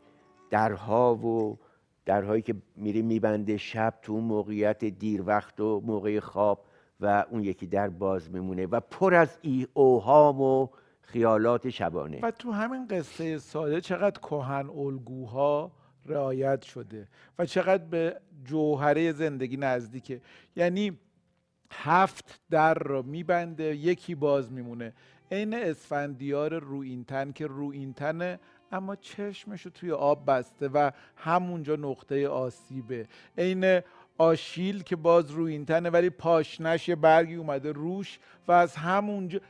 درها 0.50 1.14
و 1.14 1.58
درهایی 2.06 2.42
که 2.42 2.54
میری 2.76 3.02
میبنده 3.02 3.56
شب 3.56 3.94
تو 4.02 4.12
اون 4.12 4.24
موقعیت 4.24 4.84
دیر 4.84 5.22
وقت 5.26 5.60
و 5.60 5.80
موقع 5.80 6.20
خواب 6.20 6.64
و 7.00 7.24
اون 7.30 7.44
یکی 7.44 7.66
در 7.66 7.88
باز 7.88 8.30
میمونه 8.30 8.66
و 8.66 8.80
پر 8.80 9.14
از 9.14 9.38
ای 9.42 9.66
اوهام 9.74 10.40
و 10.40 10.68
خیالات 11.02 11.70
شبانه. 11.70 12.20
و 12.22 12.30
تو 12.30 12.52
همین 12.52 12.86
قصه 12.86 13.38
ساده 13.38 13.80
چقدر 13.80 14.20
کهن 14.20 14.70
الگوها 14.70 15.72
رعایت 16.08 16.62
شده 16.62 17.08
و 17.38 17.46
چقدر 17.46 17.84
به 17.84 18.20
جوهره 18.44 19.12
زندگی 19.12 19.56
نزدیکه. 19.56 20.20
یعنی 20.56 20.98
هفت 21.70 22.40
در 22.50 22.74
رو 22.74 23.02
میبنده 23.02 23.76
یکی 23.76 24.14
باز 24.14 24.52
میمونه. 24.52 24.92
عین 25.32 25.54
اسفندیار 25.54 26.64
تن 27.06 27.32
که 27.32 27.46
رو 27.46 27.92
تنه 27.92 28.38
اما 28.72 28.96
چشمش 28.96 29.62
رو 29.62 29.70
توی 29.70 29.92
آب 29.92 30.30
بسته 30.30 30.68
و 30.68 30.90
همونجا 31.16 31.76
نقطه 31.76 32.28
آسیبه. 32.28 33.06
عین 33.38 33.80
آشیل 34.18 34.82
که 34.82 34.96
باز 34.96 35.30
رو 35.30 35.64
تنه 35.64 35.90
ولی 35.90 36.10
پاشنش 36.10 36.90
برگی 36.90 37.34
اومده 37.34 37.72
روش 37.72 38.18
و 38.48 38.52
از 38.52 38.76
همونجا 38.76 39.40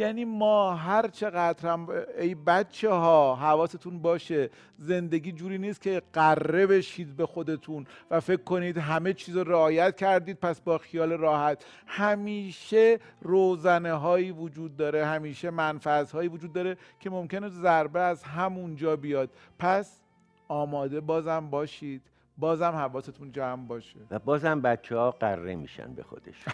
یعنی 0.00 0.24
ما 0.24 0.74
هر 0.74 1.08
چقدر 1.08 1.68
هم 1.68 1.88
ای 2.18 2.34
بچه 2.34 2.90
ها 2.90 3.34
حواستون 3.34 3.98
باشه 3.98 4.50
زندگی 4.76 5.32
جوری 5.32 5.58
نیست 5.58 5.80
که 5.80 6.02
قره 6.12 6.66
بشید 6.66 7.16
به 7.16 7.26
خودتون 7.26 7.86
و 8.10 8.20
فکر 8.20 8.42
کنید 8.42 8.78
همه 8.78 9.12
چیز 9.12 9.36
رو 9.36 9.44
رعایت 9.52 9.96
کردید 9.96 10.36
پس 10.36 10.60
با 10.60 10.78
خیال 10.78 11.12
راحت. 11.12 11.64
همیشه 11.86 12.98
روزنه 13.22 13.92
هایی 13.92 14.30
وجود 14.30 14.76
داره 14.76 15.06
همیشه 15.06 15.50
منفعت 15.50 16.10
هایی 16.10 16.28
وجود 16.28 16.52
داره 16.52 16.76
که 17.00 17.10
ممکنه 17.10 17.48
ضربه 17.48 18.00
از 18.00 18.22
همونجا 18.22 18.96
بیاد. 18.96 19.30
پس 19.58 20.00
آماده 20.48 21.00
بازم 21.00 21.50
باشید. 21.50 22.02
بازم 22.40 22.72
حواستون 22.72 23.32
جمع 23.32 23.66
باشه. 23.66 23.98
و 24.10 24.18
بازم 24.18 24.60
بچه 24.60 24.96
ها 24.96 25.10
قره 25.10 25.54
میشن 25.54 25.94
به 25.94 26.02
خودش. 26.02 26.44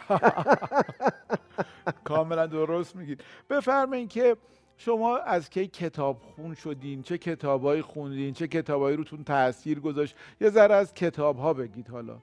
کاملا 2.05 2.47
درست 2.47 2.97
میگید. 2.97 3.25
بفرمایید 3.51 4.09
که 4.09 4.37
شما 4.77 5.17
از 5.17 5.51
کی 5.51 5.67
کتاب 5.67 6.23
خون 6.23 6.55
شدین؟ 6.55 7.03
چه 7.03 7.19
کتابایی 7.19 7.83
خوندین؟ 7.83 8.35
چه 8.35 8.49
کتابایی 8.49 8.97
روتون 8.97 9.25
تاثیر 9.25 9.81
گذاشت؟ 9.81 10.17
یه 10.41 10.51
ذره 10.51 10.75
از 10.75 10.95
کتاب 10.95 11.37
ها 11.37 11.53
بگید 11.53 11.89
حالا. 11.89 12.19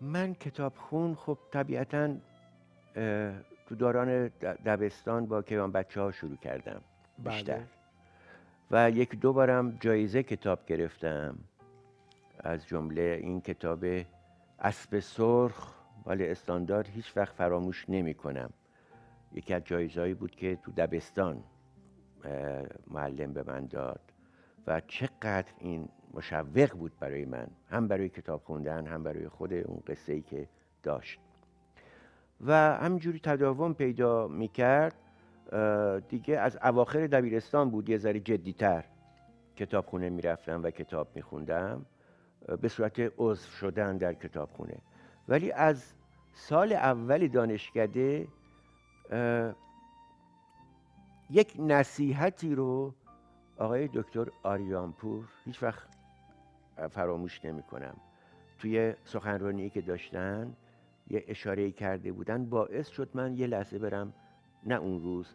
من 0.00 0.34
کتاب 0.34 0.72
خون 0.76 1.14
خب 1.14 1.38
طبیعتا 1.50 2.14
تو 3.68 3.74
دوران 3.78 4.28
دبستان 4.66 5.26
با 5.26 5.42
کیوان 5.42 5.72
بچه 5.72 6.00
ها 6.00 6.12
شروع 6.12 6.36
کردم 6.36 6.80
بیشتر. 7.18 7.60
بله. 8.70 8.70
و 8.70 8.90
یک 8.90 9.20
دو 9.20 9.32
بارم 9.32 9.78
جایزه 9.80 10.22
کتاب 10.22 10.66
گرفتم. 10.66 11.38
از 12.44 12.66
جمله 12.66 13.18
این 13.22 13.40
کتاب 13.40 13.84
اسب 14.58 14.98
سرخ 14.98 15.74
ولی 16.06 16.26
استاندارد 16.28 16.86
هیچ 16.86 17.16
وقت 17.16 17.34
فراموش 17.34 17.84
نمی 17.88 18.14
کنم. 18.14 18.50
یکی 19.32 19.54
از 19.54 19.62
جایزهایی 19.64 20.14
بود 20.14 20.30
که 20.30 20.56
تو 20.56 20.72
دبستان 20.72 21.44
معلم 22.86 23.32
به 23.32 23.42
من 23.42 23.66
داد 23.66 24.00
و 24.66 24.80
چقدر 24.80 25.52
این 25.58 25.88
مشوق 26.14 26.70
بود 26.72 26.92
برای 27.00 27.24
من. 27.24 27.46
هم 27.70 27.88
برای 27.88 28.08
کتاب 28.08 28.42
خوندن 28.44 28.86
هم 28.86 29.02
برای 29.02 29.28
خود 29.28 29.52
اون 29.52 29.82
قصه 29.86 30.12
ای 30.12 30.22
که 30.22 30.48
داشت. 30.82 31.20
و 32.46 32.52
همینجوری 32.52 33.20
تداوم 33.20 33.74
پیدا 33.74 34.28
می‌کرد 34.28 34.94
دیگه 36.08 36.38
از 36.38 36.58
اواخر 36.62 37.06
دبیرستان 37.06 37.70
بود 37.70 37.88
یه 37.88 37.98
ذره 37.98 38.20
جدیتر 38.20 38.84
کتابخونه 39.56 40.10
می‌رفتم 40.10 40.62
و 40.62 40.70
کتاب 40.70 41.08
میخوندم 41.14 41.86
به 42.60 42.68
صورت 42.68 43.12
عضو 43.18 43.50
شدن 43.50 43.96
در 43.96 44.14
کتابخونه. 44.14 44.76
ولی 45.28 45.52
از 45.52 45.92
سال 46.34 46.72
اول 46.72 47.28
دانشکده 47.28 48.28
یک 51.30 51.56
نصیحتی 51.58 52.54
رو 52.54 52.94
آقای 53.58 53.88
دکتر 53.94 54.28
آریانپور 54.42 55.24
هیچ 55.44 55.62
وقت 55.62 55.88
فراموش 56.90 57.44
نمی 57.44 57.62
کنم 57.62 57.96
توی 58.58 58.94
سخنرانی 59.04 59.70
که 59.70 59.80
داشتن 59.80 60.56
یه 61.10 61.24
اشاره 61.28 61.70
کرده 61.70 62.12
بودن 62.12 62.44
باعث 62.44 62.88
شد 62.88 63.08
من 63.14 63.36
یه 63.36 63.46
لحظه 63.46 63.78
برم 63.78 64.12
نه 64.66 64.74
اون 64.74 65.02
روز 65.02 65.26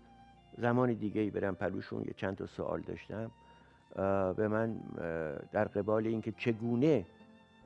زمان 0.57 0.93
دیگه 0.93 1.31
برم 1.31 1.55
پلوشون 1.55 2.01
یه 2.01 2.13
چند 2.13 2.35
تا 2.35 2.45
سوال 2.45 2.81
داشتم. 2.81 3.31
به 4.35 4.47
من 4.47 4.73
در 5.51 5.63
قبال 5.63 6.07
اینکه 6.07 6.31
چگونه 6.31 7.05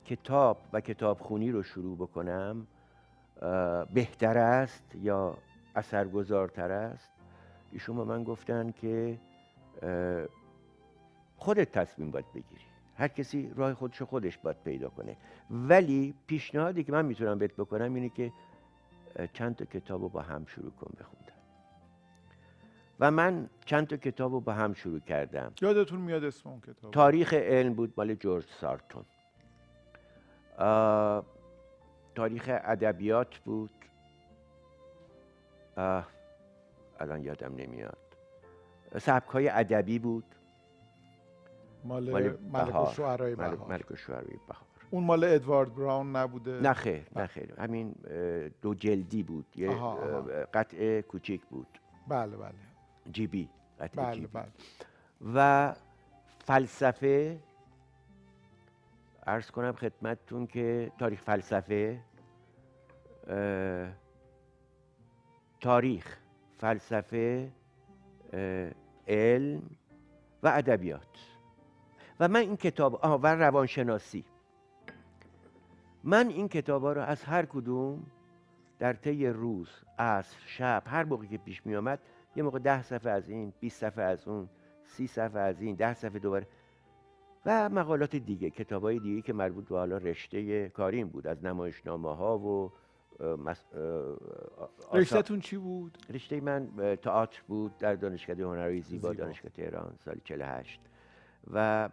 کتاب 0.06 0.58
و 0.72 0.80
کتابخونی 0.80 1.50
رو 1.50 1.62
شروع 1.62 1.96
بکنم 1.96 2.66
بهتر 3.94 4.38
است 4.38 4.94
یا 5.02 5.36
اثرگذارتر 5.76 6.70
است؟ 6.70 7.10
ایشون 7.72 7.96
به 7.96 8.04
من 8.04 8.24
گفتن 8.24 8.70
که 8.70 9.18
خودت 11.36 11.72
تصمیم 11.72 12.10
باید 12.10 12.32
بگیری. 12.34 12.64
هر 12.96 13.08
کسی 13.08 13.52
راه 13.56 13.74
خودش 13.74 14.02
خودش 14.02 14.38
باید 14.38 14.56
پیدا 14.64 14.88
کنه. 14.88 15.16
ولی 15.50 16.14
پیشنهادی 16.26 16.84
که 16.84 16.92
من 16.92 17.04
می‌تونم 17.04 17.38
بهت 17.38 17.52
بکنم 17.52 17.94
اینه 17.94 18.08
که 18.08 18.32
چند 19.32 19.56
تا 19.56 19.64
کتاب 19.64 20.02
رو 20.02 20.08
با 20.08 20.22
هم 20.22 20.46
شروع 20.46 20.70
کن 20.70 20.92
بخوندن 21.00 21.23
و 23.00 23.10
من 23.10 23.48
چند 23.64 23.86
تا 23.86 23.96
کتاب 23.96 24.32
رو 24.32 24.40
با 24.40 24.52
هم 24.52 24.74
شروع 24.74 25.00
کردم. 25.00 25.52
یادتون 25.62 26.00
میاد 26.00 26.24
اسم 26.24 26.48
اون 26.48 26.60
کتاب؟ 26.60 26.90
تاریخ 26.90 27.34
علم 27.34 27.74
بود 27.74 27.94
مال 27.96 28.14
جورج 28.14 28.44
سارتون. 28.44 29.04
تاریخ 32.14 32.44
ادبیات 32.48 33.38
بود. 33.38 33.70
الان 37.00 37.22
یادم 37.22 37.54
نمیاد. 37.56 37.98
سبک 38.98 39.28
های 39.28 39.48
ادبی 39.48 39.98
بود. 39.98 40.24
مال 41.84 42.36
ملک 42.52 42.80
و 42.80 42.92
شعرهای 42.92 43.34
بهار. 43.34 43.66
ملک 43.68 43.90
و 43.90 43.96
شعرهای 43.96 44.38
بهار. 44.48 44.64
اون 44.90 45.04
مال 45.04 45.24
ادوارد 45.24 45.74
براون 45.74 46.16
نبوده؟ 46.16 46.60
نه 46.60 46.72
خیر 46.72 47.06
نه 47.16 47.26
خیر. 47.26 47.54
همین 47.60 47.94
دو 48.62 48.74
جلدی 48.74 49.22
بود. 49.22 49.46
یه 49.56 49.68
قطع 50.54 51.00
کوچیک 51.00 51.46
بود. 51.46 51.78
بله 52.08 52.36
بله. 52.36 52.54
جیبی 53.12 53.48
قطع 53.80 54.02
بله 54.02 54.14
جیبی. 54.14 54.26
بله. 54.26 54.46
و 55.34 55.74
فلسفه 56.44 57.38
ارز 59.26 59.50
کنم 59.50 59.72
خدمتتون 59.72 60.46
که 60.46 60.92
تاریخ 60.98 61.22
فلسفه 61.22 62.00
تاریخ 65.60 66.18
فلسفه 66.58 67.50
علم 69.08 69.62
و 70.42 70.48
ادبیات. 70.48 71.02
و 72.20 72.28
من 72.28 72.40
این 72.40 72.56
کتاب 72.56 72.94
آه 72.94 73.20
و 73.20 73.26
روانشناسی. 73.26 74.24
من 76.04 76.28
این 76.28 76.48
کتاب 76.48 76.82
ها 76.82 76.92
رو 76.92 77.00
از 77.00 77.24
هر 77.24 77.46
کدوم 77.46 78.06
در 78.78 78.92
طی 78.92 79.26
روز 79.26 79.68
عصر 79.98 80.36
شب 80.46 80.82
هر 80.86 81.04
موقع 81.04 81.26
که 81.26 81.38
پیش 81.38 81.66
می 81.66 81.76
آمد 81.76 81.98
یه 82.36 82.42
موقع 82.42 82.58
ده 82.58 82.82
صفحه 82.82 83.12
از 83.12 83.28
این 83.28 83.52
20 83.60 83.80
صفحه 83.80 84.04
از 84.04 84.28
اون 84.28 84.48
سی 84.84 85.06
صفحه 85.06 85.40
از 85.40 85.60
این 85.60 85.74
ده 85.76 85.94
صفحه 85.94 86.18
دوباره. 86.18 86.46
و 87.46 87.68
مقالات 87.68 88.16
دیگه 88.16 88.50
کتاب 88.50 88.82
های 88.82 88.98
دیگه 88.98 89.22
که 89.22 89.32
مربوط 89.32 89.68
به 89.68 89.76
حالا 89.76 89.96
رشته 89.96 90.68
کاریم 90.68 91.08
بود 91.08 91.26
از 91.26 91.44
نمایشنامه 91.44 92.16
ها 92.16 92.38
و 92.38 92.72
مس... 93.20 93.64
رشتهتون 94.92 95.40
چی 95.40 95.56
بود؟ 95.56 95.98
رشته 96.10 96.40
من 96.40 96.68
تئاتر 97.02 97.42
بود 97.48 97.78
در 97.78 97.94
دانشکده 97.94 98.44
هنرهای 98.44 98.80
زیبا, 98.80 99.10
زیبا. 99.10 99.24
دانشگاه 99.24 99.50
تهران 99.50 99.94
سال 100.04 100.20
48 100.24 100.80
و 101.52 101.88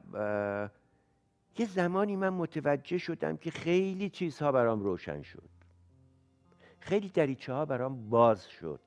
یه 1.57 1.65
زمانی 1.65 2.15
من 2.15 2.29
متوجه 2.29 2.97
شدم 2.97 3.37
که 3.37 3.51
خیلی 3.51 4.09
چیزها 4.09 4.51
برام 4.51 4.79
روشن 4.79 5.21
شد. 5.21 5.49
خیلی 6.79 7.09
دریچه 7.09 7.53
ها 7.53 7.65
برام 7.65 8.09
باز 8.09 8.47
شد. 8.47 8.79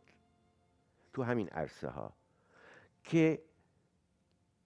تو 1.14 1.22
همین 1.22 1.48
عرصه 1.48 1.88
ها. 1.88 2.12
که 3.04 3.42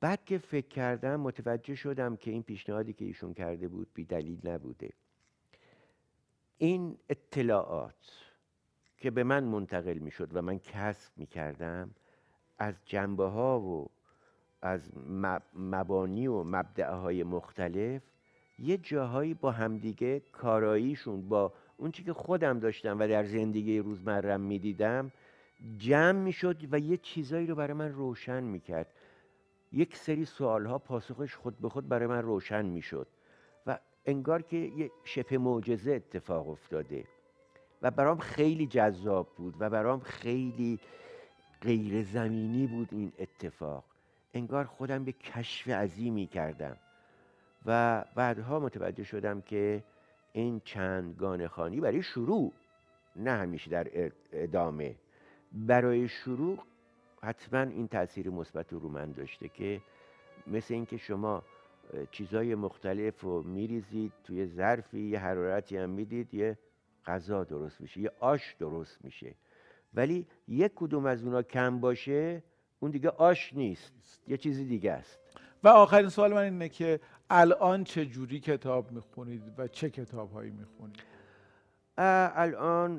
بعد 0.00 0.24
که 0.24 0.38
فکر 0.38 0.68
کردم 0.68 1.20
متوجه 1.20 1.74
شدم 1.74 2.16
که 2.16 2.30
این 2.30 2.42
پیشنهادی 2.42 2.92
که 2.92 3.04
ایشون 3.04 3.34
کرده 3.34 3.68
بود 3.68 3.88
بی 3.94 4.04
دلیل 4.04 4.48
نبوده. 4.48 4.90
این 6.58 6.98
اطلاعات 7.08 8.24
که 8.96 9.10
به 9.10 9.24
من 9.24 9.44
منتقل 9.44 9.98
می 9.98 10.10
شد 10.10 10.36
و 10.36 10.42
من 10.42 10.58
کسب 10.58 11.12
می 11.16 11.26
کردم 11.26 11.90
از 12.58 12.74
جنبه 12.84 13.24
ها 13.24 13.60
و 13.60 13.90
از 14.62 14.92
مبانی 15.54 16.26
و 16.26 16.42
مبدعهای 16.42 17.24
مختلف 17.24 18.02
یه 18.58 18.76
جاهایی 18.76 19.34
با 19.34 19.50
همدیگه 19.50 20.20
کاراییشون 20.32 21.28
با 21.28 21.52
اون 21.76 21.90
که 21.90 22.12
خودم 22.12 22.58
داشتم 22.58 22.98
و 22.98 23.08
در 23.08 23.24
زندگی 23.24 23.78
روزمرم 23.78 24.40
می‌دیدم 24.40 25.12
جمع 25.78 26.12
می‌شد 26.12 26.56
و 26.72 26.78
یه 26.78 26.96
چیزایی 26.96 27.46
رو 27.46 27.54
برای 27.54 27.72
من 27.72 27.92
روشن 27.92 28.42
می‌کرد. 28.42 28.86
یک 29.72 29.96
سری 29.96 30.24
سوال 30.24 30.66
ها 30.66 30.78
پاسخش 30.78 31.36
خود 31.36 31.58
به 31.58 31.68
خود 31.68 31.88
برای 31.88 32.06
من 32.06 32.22
روشن 32.22 32.64
می‌شد 32.66 33.06
و 33.66 33.78
انگار 34.06 34.42
که 34.42 34.56
یه 34.56 34.90
شبه 35.04 35.38
معجزه 35.38 35.92
اتفاق 35.92 36.48
افتاده 36.48 37.04
و 37.82 37.90
برام 37.90 38.18
خیلی 38.18 38.66
جذاب 38.66 39.28
بود 39.36 39.54
و 39.58 39.70
برام 39.70 40.00
خیلی 40.00 40.78
غیر 41.62 42.02
زمینی 42.02 42.66
بود 42.66 42.88
این 42.90 43.12
اتفاق. 43.18 43.84
انگار 44.34 44.64
خودم 44.64 45.04
به 45.04 45.12
کشف 45.12 45.68
عظیمی 45.68 46.26
کردم 46.26 46.76
و 47.66 48.04
بعدها 48.14 48.60
متوجه 48.60 49.04
شدم 49.04 49.40
که 49.40 49.84
این 50.32 50.60
چند 50.64 51.16
گانه 51.16 51.48
خانی 51.48 51.80
برای 51.80 52.02
شروع 52.02 52.52
نه 53.16 53.30
همیشه 53.30 53.70
در 53.70 54.12
ادامه. 54.32 54.94
برای 55.52 56.08
شروع 56.08 56.58
حتما 57.22 57.60
این 57.60 57.88
تاثیر 57.88 58.30
مثبت 58.30 58.72
رو 58.72 58.88
من 58.88 59.12
داشته 59.12 59.48
که 59.48 59.80
مثل 60.46 60.74
اینکه 60.74 60.96
شما 60.96 61.42
چیزای 62.10 62.54
مختلف 62.54 63.20
رو 63.20 63.42
میریزید 63.42 64.12
توی 64.24 64.46
ظرفی 64.46 65.00
یه 65.00 65.18
حرارتی 65.18 65.76
هم 65.76 65.90
می‌دید 65.90 66.34
یه 66.34 66.58
غذا 67.06 67.44
درست 67.44 67.80
میشه 67.80 68.00
یه 68.00 68.12
آش 68.20 68.56
درست 68.58 69.04
میشه. 69.04 69.34
ولی 69.94 70.26
یک 70.48 70.72
کدوم 70.74 71.06
از 71.06 71.24
اونا 71.24 71.42
کم 71.42 71.80
باشه 71.80 72.42
اون 72.80 72.90
دیگه 72.90 73.08
آش 73.08 73.52
نیست 73.54 73.92
یه 74.28 74.36
چیزی 74.36 74.64
دیگه 74.64 74.92
است. 74.92 75.18
و 75.64 75.68
آخرین 75.68 76.08
سوال 76.08 76.32
من 76.32 76.42
اینه 76.42 76.68
که 76.68 77.00
الان 77.30 77.84
چه 77.84 78.06
جوری 78.06 78.40
کتاب 78.40 78.92
می‌خونید 78.92 79.42
و 79.58 79.68
چه 79.68 79.90
کتاب 79.90 80.32
هایی 80.32 80.50
می‌خونید؟ 80.50 81.02
الان 81.98 82.98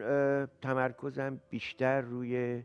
تمرکزم 0.62 1.40
بیشتر 1.50 2.02
روی 2.02 2.64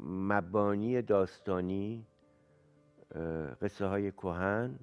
مبانی 0.00 1.02
داستانی 1.02 2.06
قصه 3.62 3.86
های 3.86 4.10
کهن 4.10 4.78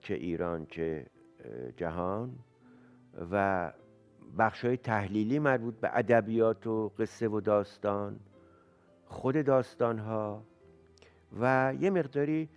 چه 0.00 0.14
ایران 0.14 0.66
چه 0.66 1.06
جهان 1.76 2.38
و 3.30 3.72
بخش 4.38 4.64
های 4.64 4.76
تحلیلی 4.76 5.38
مربوط 5.38 5.74
به 5.74 5.90
ادبیات 5.92 6.66
و 6.66 6.88
قصه 6.88 7.28
و 7.28 7.40
داستان 7.40 8.20
خود 9.04 9.44
داستان 9.44 9.98
ها 9.98 10.42
و 11.40 11.74
یه 11.80 11.90
مقداری 11.90 12.48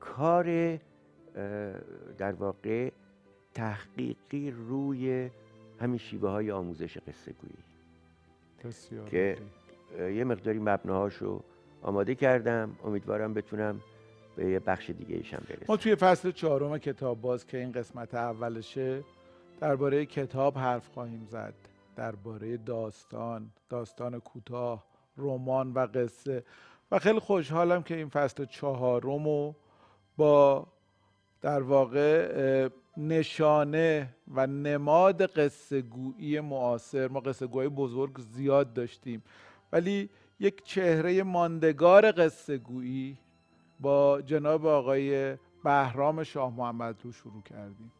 کار 0.00 0.76
در 2.18 2.32
واقع 2.32 2.90
تحقیقی 3.54 4.50
روی 4.50 5.30
همین 5.80 5.98
شیوه 5.98 6.30
های 6.30 6.50
آموزش 6.50 6.98
قصه 6.98 7.32
گویی 7.32 7.54
که 9.10 9.36
یه 9.98 10.24
مقداری 10.24 10.58
مبناهاشو 10.58 11.42
آماده 11.82 12.14
کردم. 12.14 12.76
امیدوارم 12.84 13.34
بتونم 13.34 13.80
به 14.36 14.46
یه 14.46 14.58
بخش 14.58 14.90
دیگه 14.90 15.16
ایشم 15.16 15.42
برسم. 15.48 15.64
ما 15.68 15.76
توی 15.76 15.94
فصل 15.94 16.30
چهارم 16.30 16.78
کتاب 16.78 17.20
باز 17.20 17.46
که 17.46 17.58
این 17.58 17.72
قسمت 17.72 18.14
اولشه 18.14 19.04
درباره 19.60 20.06
کتاب 20.06 20.58
حرف 20.58 20.88
خواهیم 20.88 21.26
زد. 21.30 21.54
درباره 21.96 22.56
داستان 22.56 23.50
داستان 23.68 24.20
کوتاه 24.20 24.84
رمان 25.18 25.72
و 25.72 25.86
قصه. 25.86 26.44
و 26.90 26.98
خیلی 26.98 27.18
خوشحالم 27.18 27.82
که 27.82 27.96
این 27.96 28.08
فصل 28.08 28.44
چهارم 28.44 29.24
رو 29.24 29.54
با 30.16 30.66
در 31.40 31.62
واقع 31.62 32.68
نشانه 32.96 34.08
و 34.34 34.46
نماد 34.46 35.26
قصه 35.26 35.82
گویی 35.82 36.40
معاصر 36.40 37.08
ما 37.08 37.20
قصه 37.20 37.46
گویی 37.46 37.68
بزرگ 37.68 38.18
زیاد 38.18 38.72
داشتیم. 38.72 39.22
ولی 39.72 40.10
یک 40.40 40.64
چهره 40.64 41.22
ماندگار 41.22 42.12
قصه 42.12 42.58
گویی 42.58 43.18
با 43.80 44.22
جناب 44.22 44.66
آقای 44.66 45.36
بهرام 45.64 46.22
شاه 46.22 46.56
محمد 46.56 46.96
رو 47.04 47.12
شروع 47.12 47.42
کردیم. 47.42 47.92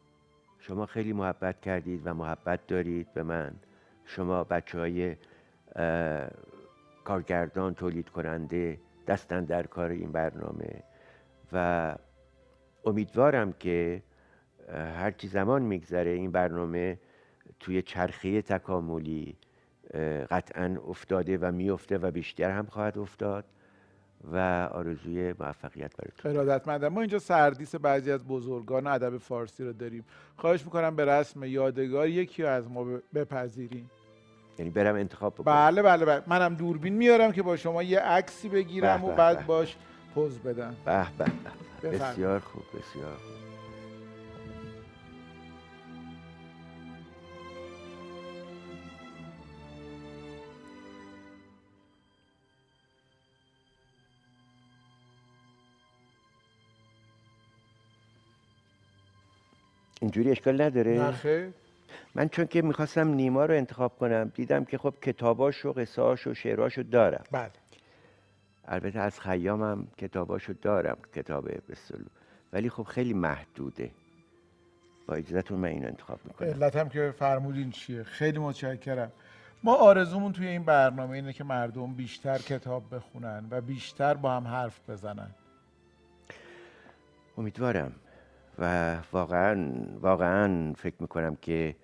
شما 0.59 0.85
خیلی 0.85 1.13
محبت 1.13 1.61
کردید 1.61 2.01
و 2.05 2.13
محبت 2.13 2.67
دارید 2.67 3.13
به 3.13 3.23
من. 3.23 3.53
شما 4.05 4.43
بچه 4.43 4.79
های 4.79 5.15
کارگردان 7.03 7.73
تولید 7.73 8.09
کننده 8.09 8.79
دستن 9.07 9.45
در 9.45 9.67
کار 9.67 9.89
این 9.89 10.11
برنامه 10.11 10.83
و 11.53 11.95
امیدوارم 12.85 13.53
که 13.53 14.03
هرچی 14.73 15.27
زمان 15.27 15.61
میگذره 15.61 16.11
این 16.11 16.31
برنامه 16.31 16.99
توی 17.59 17.81
چرخه 17.81 18.41
تکاملی 18.41 19.35
قطعا 20.31 20.77
افتاده 20.87 21.37
و 21.37 21.51
میفته 21.51 21.97
و 21.97 22.11
بیشتر 22.11 22.51
هم 22.51 22.65
خواهد 22.65 22.97
افتاد 22.97 23.45
و 24.33 24.69
آرزوی 24.71 25.33
موفقیت 25.39 25.97
براتون. 25.97 26.31
ارادتمندم 26.31 26.87
ما 26.87 27.01
اینجا 27.01 27.19
سردیس 27.19 27.75
بعضی 27.75 28.11
از 28.11 28.27
بزرگان 28.27 28.87
ادب 28.87 29.17
فارسی 29.17 29.63
رو 29.63 29.73
داریم. 29.73 30.05
خواهش 30.37 30.65
می‌کنم 30.65 30.95
به 30.95 31.05
رسم 31.05 31.43
یادگار 31.43 32.07
یکی 32.07 32.43
از 32.43 32.71
ما 32.71 32.85
بپذیریم. 33.13 33.91
یعنی 34.59 34.71
برم 34.71 34.95
انتخاب 34.95 35.33
بکنم. 35.33 35.53
بله 35.53 35.81
بله 35.81 36.05
بله. 36.05 36.23
منم 36.27 36.55
دوربین 36.55 36.93
میارم 36.93 37.31
که 37.31 37.43
با 37.43 37.57
شما 37.57 37.83
یه 37.83 37.99
عکسی 37.99 38.49
بگیرم 38.49 39.03
و 39.03 39.11
بعد 39.11 39.45
باش 39.45 39.77
پوز 40.15 40.39
بدم 40.39 40.75
به 40.85 41.05
به 41.81 41.89
بسیار 41.89 42.39
خوب 42.39 42.63
بسیار 42.63 43.15
خوب. 43.15 43.41
اینجوری 60.01 60.31
اشکال 60.31 60.61
نداره؟ 60.61 60.99
نخه 60.99 61.53
من 62.15 62.29
چون 62.29 62.47
که 62.47 62.61
می‌خواستم 62.61 63.07
نیما 63.07 63.45
رو 63.45 63.53
انتخاب 63.53 63.97
کنم 63.97 64.31
دیدم 64.35 64.65
که 64.65 64.77
خب 64.77 64.93
کتاباش 65.01 65.65
و 65.65 65.73
قصاش 65.73 66.27
و 66.27 66.33
شعراش 66.33 66.79
دارم. 66.79 67.23
بله. 67.31 67.60
البته 68.71 68.99
از 68.99 69.19
خیامم 69.19 69.87
کتاباشو 69.97 70.53
دارم 70.61 70.97
کتاب 71.15 71.49
بسلو 71.71 72.05
ولی 72.53 72.69
خب 72.69 72.83
خیلی 72.83 73.13
محدوده. 73.13 73.91
با 75.07 75.15
اجازتون 75.15 75.59
من 75.59 75.67
اینو 75.67 75.87
انتخاب 75.87 76.19
می‌کنم. 76.25 76.47
علت 76.47 76.75
هم 76.75 76.89
که 76.89 77.13
فرمودین 77.17 77.71
چیه؟ 77.71 78.03
خیلی 78.03 78.39
متشکرم. 78.39 79.11
ما 79.63 79.75
آرزومون 79.75 80.31
توی 80.33 80.47
این 80.47 80.63
برنامه 80.63 81.11
اینه 81.11 81.33
که 81.33 81.43
مردم 81.43 81.93
بیشتر 81.93 82.37
کتاب 82.37 82.95
بخونن 82.95 83.47
و 83.49 83.61
بیشتر 83.61 84.13
با 84.13 84.35
هم 84.35 84.47
حرف 84.47 84.89
بزنن. 84.89 85.31
امیدوارم. 87.37 87.91
و 88.59 88.95
واقعا 89.11 89.71
واقعا 90.01 90.73
فکر 90.73 90.95
می‌کنم 90.99 91.35
که 91.35 91.75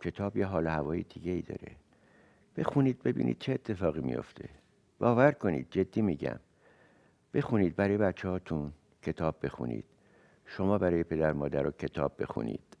کتاب 0.00 0.36
یه 0.36 0.46
حال 0.46 0.66
هوایی 0.66 1.02
دیگه 1.02 1.32
ای 1.32 1.42
داره. 1.42 1.76
بخونید 2.56 3.02
ببینید 3.02 3.38
چه 3.38 3.52
اتفاقی 3.52 4.00
میافته. 4.00 4.48
باور 5.02 5.32
کنید 5.32 5.66
جدی 5.70 6.02
میگم. 6.02 6.38
بخونید 7.34 7.76
برای 7.76 7.96
بچه 7.96 8.28
هاتون 8.28 8.72
کتاب 9.02 9.36
بخونید. 9.42 9.84
شما 10.46 10.78
برای 10.78 11.02
پدر 11.02 11.32
مادر 11.32 11.62
رو 11.62 11.70
کتاب 11.70 12.12
بخونید 12.18 12.76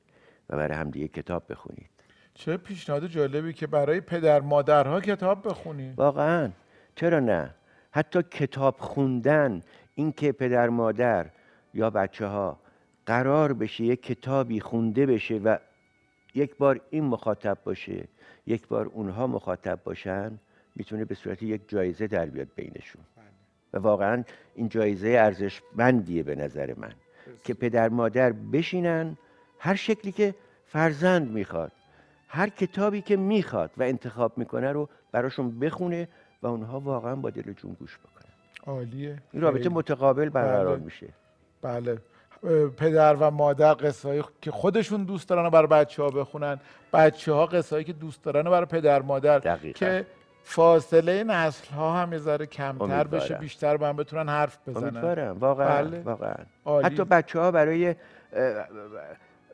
و 0.50 0.56
برای 0.56 0.76
همدیگه 0.78 1.08
کتاب 1.08 1.42
بخونید. 1.48 1.90
چه 2.34 2.56
پیشنهاد 2.56 3.06
جالبی 3.06 3.52
که 3.52 3.66
برای 3.66 4.00
پدر 4.00 4.40
مادرها 4.40 5.00
کتاب 5.00 5.48
بخونید. 5.48 5.98
واقعا. 5.98 6.50
چرا 6.94 7.20
نه؟ 7.20 7.54
حتی 7.90 8.22
کتاب 8.22 8.76
خوندن 8.78 9.60
این 9.94 10.12
که 10.12 10.32
پدر 10.32 10.68
مادر 10.68 11.26
یا 11.74 11.90
بچه 11.90 12.26
ها 12.26 12.58
قرار 13.06 13.52
بشه 13.52 13.84
یک 13.84 14.02
کتابی 14.02 14.60
خونده 14.60 15.06
بشه 15.06 15.34
و 15.34 15.56
یک 16.34 16.56
بار 16.56 16.80
این 16.90 17.04
مخاطب 17.04 17.58
باشه 17.64 18.08
یک 18.46 18.68
بار 18.68 18.86
اونها 18.86 19.26
مخاطب 19.26 19.80
باشن 19.84 20.38
می‌تونه 20.76 21.04
به 21.04 21.14
صورت 21.14 21.42
یک 21.42 21.60
جایزه 21.68 22.06
در 22.06 22.26
بیاد 22.26 22.48
بینشون. 22.56 23.02
و 23.72 23.78
واقعا 23.78 24.24
این 24.54 24.68
جایزه 24.68 25.08
ارزشمندیه 25.08 26.22
به 26.22 26.34
نظر 26.34 26.74
من. 26.76 26.92
که 27.44 27.54
پدر 27.54 27.88
مادر 27.88 28.32
بشینن 28.32 29.16
هر 29.58 29.74
شکلی 29.74 30.12
که 30.12 30.34
فرزند 30.66 31.30
می‌خواد 31.30 31.72
هر 32.28 32.48
کتابی 32.48 33.00
که 33.00 33.16
می‌خواد 33.16 33.70
و 33.76 33.82
انتخاب 33.82 34.38
می‌کنه 34.38 34.72
رو 34.72 34.88
براشون 35.12 35.58
بخونه 35.58 36.08
و 36.42 36.46
اونها 36.46 36.80
واقعا 36.80 37.16
با 37.16 37.30
دل 37.30 37.52
جون 37.52 37.72
گوش 37.72 37.98
بکنن. 37.98 38.32
عالیه. 38.66 39.18
این 39.32 39.42
رابطه 39.42 39.68
متقابل 39.68 40.28
برقرار 40.28 40.76
بله. 40.76 40.84
میشه. 40.84 41.08
بله. 41.62 41.98
پدر 42.76 43.14
و 43.14 43.30
مادر 43.30 43.74
قصه 43.74 44.24
که 44.40 44.50
خودشون 44.50 45.04
دوست 45.04 45.28
دارن 45.28 45.50
برای 45.50 45.66
بچه 45.66 46.02
ها 46.02 46.08
بخونن. 46.10 46.60
بچه 46.92 47.32
ها 47.32 47.46
قصه 47.46 47.84
که 47.84 47.92
دوست 47.92 48.24
دارن 48.24 48.42
برای 48.42 48.66
پدر 48.66 49.02
مادر. 49.02 49.38
دقیقا. 49.38 49.78
که 49.78 50.06
فاصله 50.44 51.24
نسل 51.24 51.74
ها 51.74 52.02
هم 52.02 52.12
یه 52.12 52.18
ذره 52.18 52.46
کمتر 52.46 52.84
امیدوارم. 52.84 53.10
بشه 53.10 53.34
بیشتر 53.34 53.76
با 53.76 53.88
هم 53.88 53.96
بتونن 53.96 54.28
حرف 54.28 54.58
بزنن. 54.66 54.84
امیدوارم. 54.84 55.38
واقعا 55.38 55.82
بله. 55.82 56.00
واقعا. 56.00 56.34
عالی. 56.64 56.86
حتی 56.86 57.04
بچه 57.04 57.40
ها 57.40 57.50
برای 57.50 57.88
اه، 57.88 57.96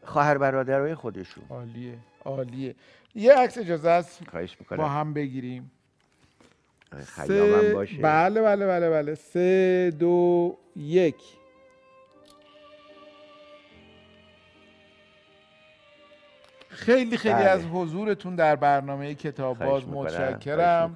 خواهر 0.05 0.39
برادرای 0.39 0.95
خودشون. 0.95 1.45
عالیه 1.51 1.95
عالیه. 2.25 2.75
یه 3.15 3.35
عکس 3.35 3.59
اجازه 3.59 3.91
است 3.91 4.21
خواهش 4.31 4.57
با 4.57 4.59
می‌کنم 4.61 4.99
هم 4.99 5.15
بگیریم. 5.15 5.71
خیامم 7.07 7.73
باشه. 7.73 8.03
بله 8.03 8.43
بله 8.43 8.67
بله 8.67 8.91
بله. 8.91 9.15
سه 9.15 9.93
دو 9.99 10.57
یک. 10.77 11.15
خیلی 16.79 17.17
خیلی 17.17 17.35
بله. 17.35 17.45
از 17.45 17.65
حضورتون 17.73 18.35
در 18.35 18.57
برنامه 18.57 19.15
کتاب 19.15 19.59
باز 19.59 19.89
متشکرم. 19.89 20.93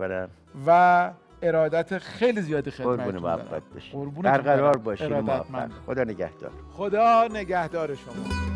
و 0.67 1.11
ارادت 1.43 1.99
خیلی 1.99 2.41
زیادی 2.43 2.71
قربون 2.71 2.97
خدمتتون 2.97 3.23
دارم 3.23 3.61
باشید 3.75 3.93
قربونتون 3.93 4.23
برقرار. 4.23 4.77
باشید. 4.77 5.09
خدا 5.87 6.05
نگهدار 6.05 6.51
خدا 6.73 7.29
نگهدار 7.33 7.95
شما 7.95 8.52